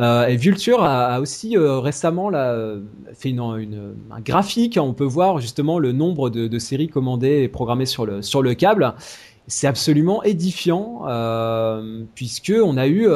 [0.00, 2.74] Euh, et Vulture a, a aussi euh, récemment là,
[3.14, 7.42] fait une, une, un graphique, on peut voir justement le nombre de, de, séries commandées
[7.42, 8.92] et programmées sur le, sur le câble.
[9.46, 11.04] C'est absolument édifiant,
[12.14, 13.08] puisque on a eu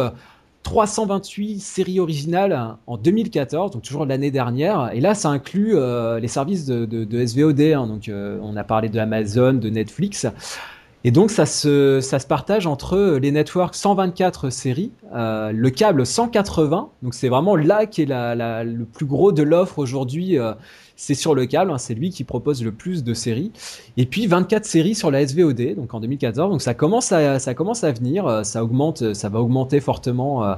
[0.63, 4.91] 328 séries originales en 2014, donc toujours l'année dernière.
[4.93, 7.61] Et là, ça inclut euh, les services de, SVOD.
[7.61, 10.27] Hein, donc, euh, on a parlé de de Netflix.
[11.05, 16.07] Et donc, ça se, ça se partage entre les networks 124 séries, euh, le câble
[16.07, 16.91] 180.
[17.03, 20.39] Donc, c'est vraiment là qui est le plus gros de l'offre aujourd'hui
[20.97, 23.53] c'est sur le câble, hein, c'est lui qui propose le plus de séries.
[23.97, 26.51] Et puis 24 séries sur la SVOD, donc en 2014.
[26.51, 30.45] Donc ça commence à, ça commence à venir, euh, ça augmente, ça va augmenter fortement
[30.45, 30.55] euh,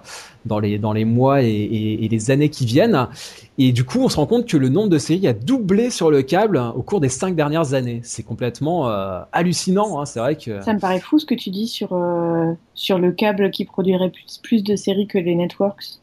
[0.47, 3.09] dans les, dans les mois et, les années qui viennent.
[3.57, 6.11] Et du coup, on se rend compte que le nombre de séries a doublé sur
[6.11, 8.01] le câble au cours des cinq dernières années.
[8.03, 10.01] C'est complètement euh, hallucinant.
[10.01, 10.07] Hein.
[10.07, 13.13] C'est vrai que ça me paraît fou ce que tu dis sur euh, sur le
[13.13, 16.01] câble qui produirait plus plus de séries que les networks.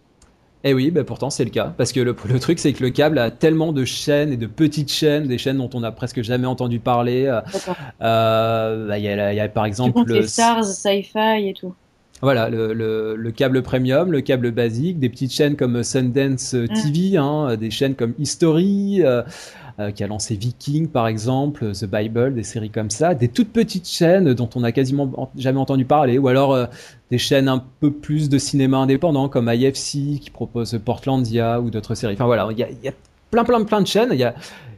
[0.63, 1.73] Eh oui, bah pourtant c'est le cas.
[1.75, 4.47] Parce que le, le truc, c'est que le câble a tellement de chaînes et de
[4.47, 7.25] petites chaînes, des chaînes dont on a presque jamais entendu parler.
[8.01, 10.03] Euh, bah, il y, a, y, a par exemple.
[10.07, 11.73] les Stars, Sci-Fi et tout.
[12.21, 17.17] Voilà, le, le, le, câble premium, le câble basique, des petites chaînes comme Sundance TV,
[17.17, 17.17] mm.
[17.17, 19.23] hein, des chaînes comme History, euh,
[19.79, 23.51] euh, qui a lancé Viking par exemple, The Bible, des séries comme ça, des toutes
[23.51, 26.65] petites chaînes dont on n'a quasiment jamais entendu parler, ou alors euh,
[27.09, 31.95] des chaînes un peu plus de cinéma indépendant comme IFC qui propose Portlandia ou d'autres
[31.95, 32.15] séries.
[32.15, 32.91] Enfin voilà, il y a,
[33.31, 34.11] plein plein plein de chaînes.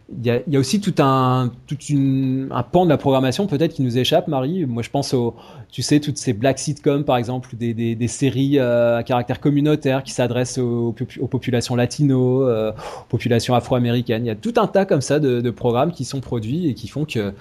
[0.10, 3.82] Il y, a, aussi tout un, toute une, un pan de la programmation peut-être qui
[3.82, 4.66] nous échappe, Marie.
[4.66, 5.34] Moi, je pense aux,
[5.72, 10.04] tu sais, toutes ces black sitcoms, par exemple, des, des, séries euh, à caractère communautaire
[10.04, 10.94] qui s'adressent aux,
[11.32, 14.26] populations latino, euh, aux populations afro-américaines.
[14.26, 16.74] Il y a tout un tas comme ça de, de, programmes qui sont produits et
[16.74, 17.34] qui font que,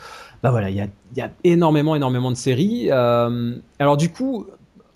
[0.43, 0.87] bah voilà, il y a,
[1.17, 2.89] y a énormément, énormément de séries.
[2.91, 4.47] Euh, alors du coup,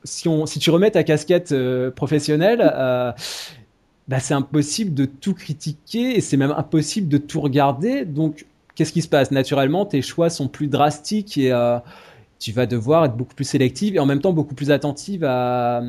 [0.05, 1.55] si, on, si tu remets ta casquette
[1.97, 2.61] professionnelle,
[4.09, 8.05] bah, c'est impossible de tout critiquer et c'est même impossible de tout regarder.
[8.05, 9.31] Donc, qu'est-ce qui se passe?
[9.31, 11.79] Naturellement, tes choix sont plus drastiques et euh,
[12.39, 15.83] tu vas devoir être beaucoup plus sélective et en même temps beaucoup plus attentive à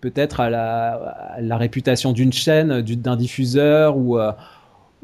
[0.00, 0.92] peut-être à la,
[1.34, 4.32] à la, réputation d'une chaîne, d'un diffuseur ou, euh,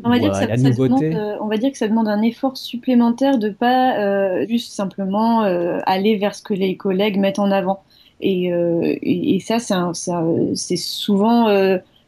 [0.05, 2.23] on va, dire que ça, ça demande, euh, on va dire que ça demande un
[2.23, 7.39] effort supplémentaire de pas euh, juste simplement euh, aller vers ce que les collègues mettent
[7.39, 7.83] en avant.
[8.23, 11.49] Et, et, et ça, c'est souvent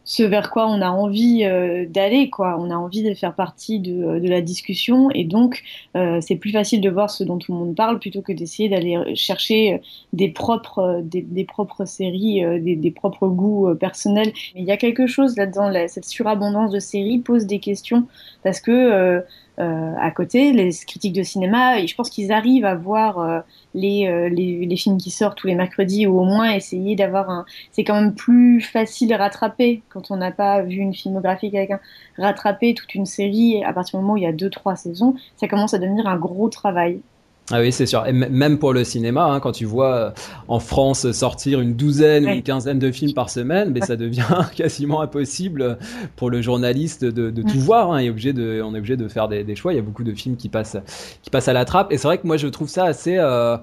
[0.04, 2.56] ce vers quoi on a envie euh, d'aller, quoi.
[2.58, 5.62] On a envie de faire partie de, de la discussion et donc
[5.96, 8.68] euh, c'est plus facile de voir ce dont tout le monde parle plutôt que d'essayer
[8.68, 9.80] d'aller chercher
[10.12, 14.32] des propres, des, des propres séries, euh, des, des, propres goûts euh, personnels.
[14.54, 18.06] Mais il y a quelque chose là-dedans, là, cette surabondance de séries pose des questions
[18.42, 19.22] parce que
[19.58, 23.40] euh, à côté, les critiques de cinéma, je pense qu'ils arrivent à voir euh,
[23.74, 27.44] les, euh, les, films qui sortent tous les mercredis ou au moins essayer d'avoir un.
[27.70, 31.80] C'est quand même plus facile à rattraper quand on n'a pas vu une filmographie quelqu'un
[32.16, 35.14] rattraper toute une série à partir du moment où il y a deux trois saisons,
[35.36, 37.00] ça commence à devenir un gros travail.
[37.50, 38.06] Ah oui, c'est sûr.
[38.06, 40.10] Et même pour le cinéma, hein, quand tu vois euh,
[40.46, 42.30] en France sortir une douzaine ouais.
[42.30, 43.86] ou une quinzaine de films par semaine, mais ouais.
[43.86, 44.22] ça devient
[44.56, 45.78] quasiment impossible
[46.14, 47.92] pour le journaliste de, de tout voir.
[47.92, 49.72] Hein, est obligé de, on est obligé de faire des, des, choix.
[49.72, 50.76] Il y a beaucoup de films qui passent,
[51.22, 51.92] qui passent à la trappe.
[51.92, 53.16] Et c'est vrai que moi, je trouve ça assez.
[53.18, 53.56] Euh,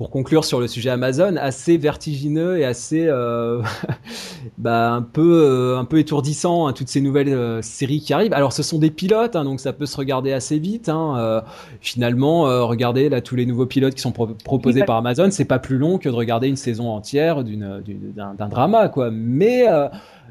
[0.00, 3.60] pour conclure sur le sujet Amazon, assez vertigineux et assez euh,
[4.56, 8.32] bah, un peu euh, un peu étourdissant hein, toutes ces nouvelles euh, séries qui arrivent.
[8.32, 10.88] Alors ce sont des pilotes, hein, donc ça peut se regarder assez vite.
[10.88, 11.42] Hein,
[11.82, 15.58] finalement, regardez là tous les nouveaux pilotes qui sont pro- proposés par Amazon, c'est pas
[15.58, 19.10] plus long que de regarder une saison entière d'un, drama, quoi.
[19.10, 19.66] Mais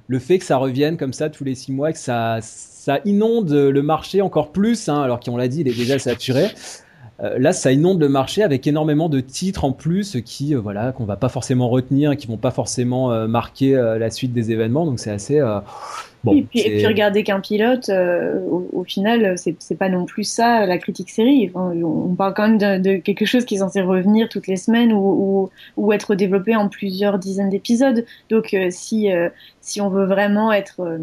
[0.07, 3.51] le fait que ça revienne comme ça tous les six mois, que ça, ça inonde
[3.51, 6.47] le marché encore plus, hein, alors qu'on l'a dit, il est déjà saturé.
[7.21, 10.91] Euh, là, ça inonde le marché avec énormément de titres en plus qui, euh, voilà,
[10.93, 14.85] qu'on va pas forcément retenir, qui vont pas forcément euh, marquer la suite des événements.
[14.85, 15.39] Donc c'est assez
[16.23, 16.33] bon.
[16.33, 20.05] et, puis, et puis regarder qu'un pilote, euh, au, au final, c'est c'est pas non
[20.05, 21.51] plus ça la critique série.
[21.53, 24.55] Enfin, on parle quand même de, de quelque chose qui est censé revenir toutes les
[24.55, 28.05] semaines ou, ou, ou être développé en plusieurs dizaines d'épisodes.
[28.29, 29.29] Donc euh, si euh,
[29.69, 30.97] si on veut vraiment être euh,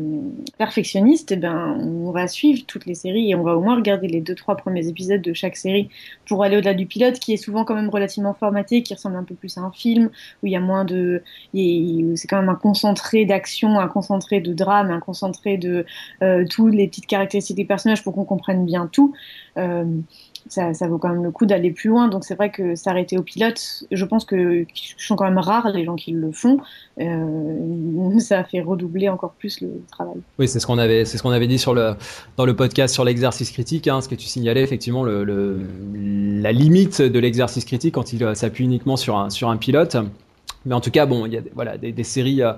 [0.59, 4.09] perfectionniste, eh ben on va suivre toutes les séries et on va au moins regarder
[4.09, 5.89] les deux trois premiers épisodes de chaque série
[6.29, 9.23] pour aller au-delà du pilote, qui est souvent quand même relativement formaté, qui ressemble un
[9.23, 10.11] peu plus à un film
[10.43, 11.23] où il y a moins de,
[11.55, 15.87] c'est quand même un concentré d'action, un concentré de drame, un concentré de
[16.25, 19.15] euh, toutes les petites caractéristiques des personnages pour qu'on comprenne bien tout.
[19.59, 19.85] Euh,
[20.49, 22.09] ça, vaut quand même le coup d'aller plus loin.
[22.09, 24.65] Donc c'est vrai que s'arrêter au pilote, je pense que
[24.97, 26.59] sont quand même rares les gens qui le font.
[27.01, 30.17] Euh, ça fait redoubler encore plus le travail.
[30.39, 31.95] Oui, c'est ce qu'on avait, c'est ce qu'on avait dit sur le
[32.37, 37.19] dans le podcast sur l'exercice critique, hein, ce que tu signalais effectivement la limite de
[37.19, 39.97] l'exercice critique quand il s'appuie uniquement sur un sur un pilote.
[40.65, 42.53] Mais en tout cas, bon, il y a voilà des séries euh,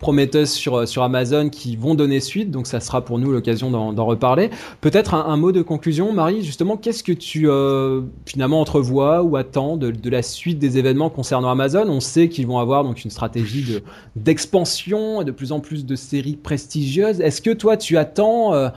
[0.00, 3.70] prometteuses sur euh, sur Amazon qui vont donner suite, donc ça sera pour nous l'occasion
[3.70, 4.50] d'en reparler.
[4.80, 6.42] Peut-être un, mot de conclusion, Marie.
[6.42, 11.10] Justement, qu'est-ce que tu euh, finalement entrevois ou attends de, de la suite des événements
[11.10, 11.84] concernant Amazon?
[11.88, 13.82] On sait qu'ils vont avoir donc une stratégie de
[14.16, 17.20] d'expansion et de plus en plus de séries prestigieuses.
[17.20, 18.68] Est-ce que toi, tu attends euh,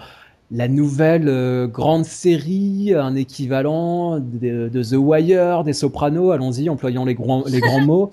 [0.53, 7.05] la nouvelle euh, grande série, un équivalent de, de The Wire, des Sopranos, allons-y, employons
[7.05, 8.11] les grands, les grands mots.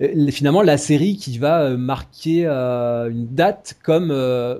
[0.00, 4.58] Euh, finalement, la série qui va euh, marquer euh, une date comme euh,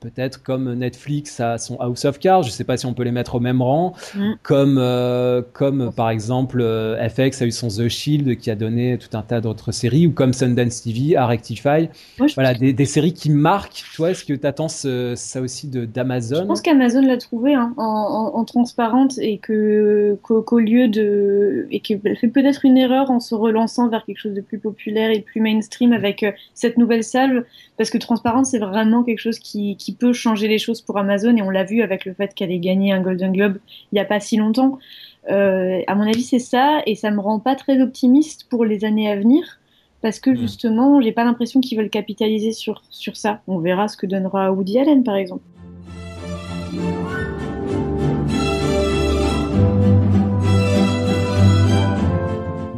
[0.00, 3.10] peut-être comme Netflix a son House of Cards, je sais pas si on peut les
[3.12, 4.32] mettre au même rang, Mm.
[4.42, 8.98] comme euh, comme par exemple euh, FX a eu son The Shield qui a donné
[8.98, 11.88] tout un tas d'autres séries, ou comme Sundance TV a Rectify.
[12.18, 13.84] Moi, Voilà, des, des séries qui marquent.
[13.94, 16.42] Toi, est-ce que tu attends ça aussi d'Amazon?
[16.42, 21.66] Je pense qu'Amazon l'a trouvé hein, en, en- en transparente et que qu'au lieu de
[21.70, 25.10] et qu'elle fait peut-être une erreur en se relançant vers quelque chose de plus populaire
[25.10, 27.44] et de plus mainstream avec euh, cette nouvelle salve
[27.76, 31.36] parce que transparente c'est vraiment quelque chose qui, qui peut changer les choses pour Amazon
[31.36, 33.58] et on l'a vu avec le fait qu'elle ait gagné un Golden Globe
[33.92, 34.78] il n'y a pas si longtemps.
[35.30, 38.84] Euh, à mon avis c'est ça et ça me rend pas très optimiste pour les
[38.84, 39.60] années à venir
[40.00, 43.40] parce que justement j'ai pas l'impression qu'ils veulent capitaliser sur sur ça.
[43.46, 45.42] On verra ce que donnera Woody Allen par exemple.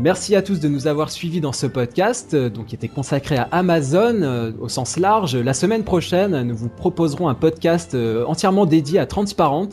[0.09, 3.37] Merci à tous de nous avoir suivis dans ce podcast, euh, donc qui était consacré
[3.37, 5.37] à Amazon euh, au sens large.
[5.37, 9.69] La semaine prochaine, nous vous proposerons un podcast euh, entièrement dédié à Transparent,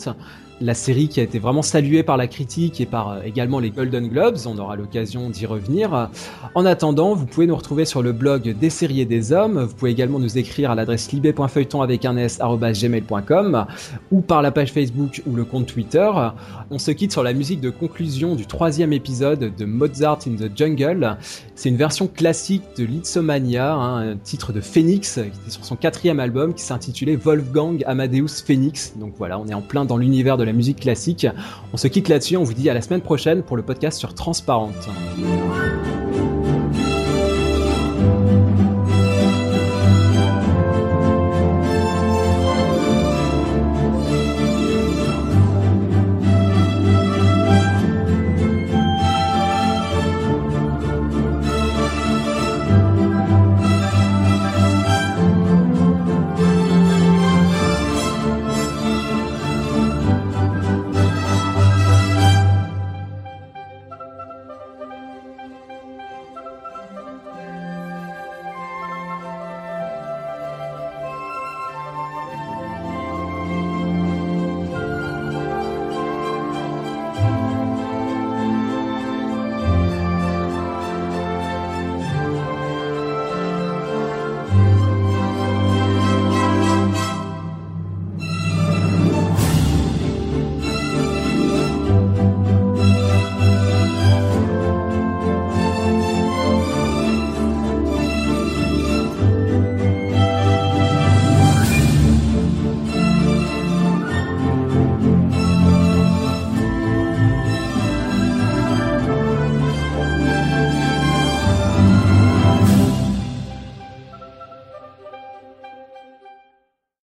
[0.61, 3.71] la série qui a été vraiment saluée par la critique et par euh, également les
[3.71, 4.37] Golden Globes.
[4.45, 6.09] On aura l'occasion d'y revenir.
[6.53, 9.63] En attendant, vous pouvez nous retrouver sur le blog des séries et des hommes.
[9.63, 12.39] Vous pouvez également nous écrire à l'adresse libé.feuilleton avec un s
[14.11, 16.09] ou par la page Facebook ou le compte Twitter.
[16.71, 20.51] On se quitte sur la musique de conclusion du troisième épisode de Mozart in the
[20.55, 21.17] Jungle.
[21.55, 25.75] C'est une version classique de Litzomania, hein, un titre de Phoenix, qui était sur son
[25.75, 28.93] quatrième album, qui s'intitulait Wolfgang Amadeus Phoenix.
[28.97, 31.27] Donc voilà, on est en plein dans l'univers de la musique classique.
[31.73, 34.13] On se quitte là-dessus, on vous dit à la semaine prochaine pour le podcast sur
[34.13, 34.89] Transparente.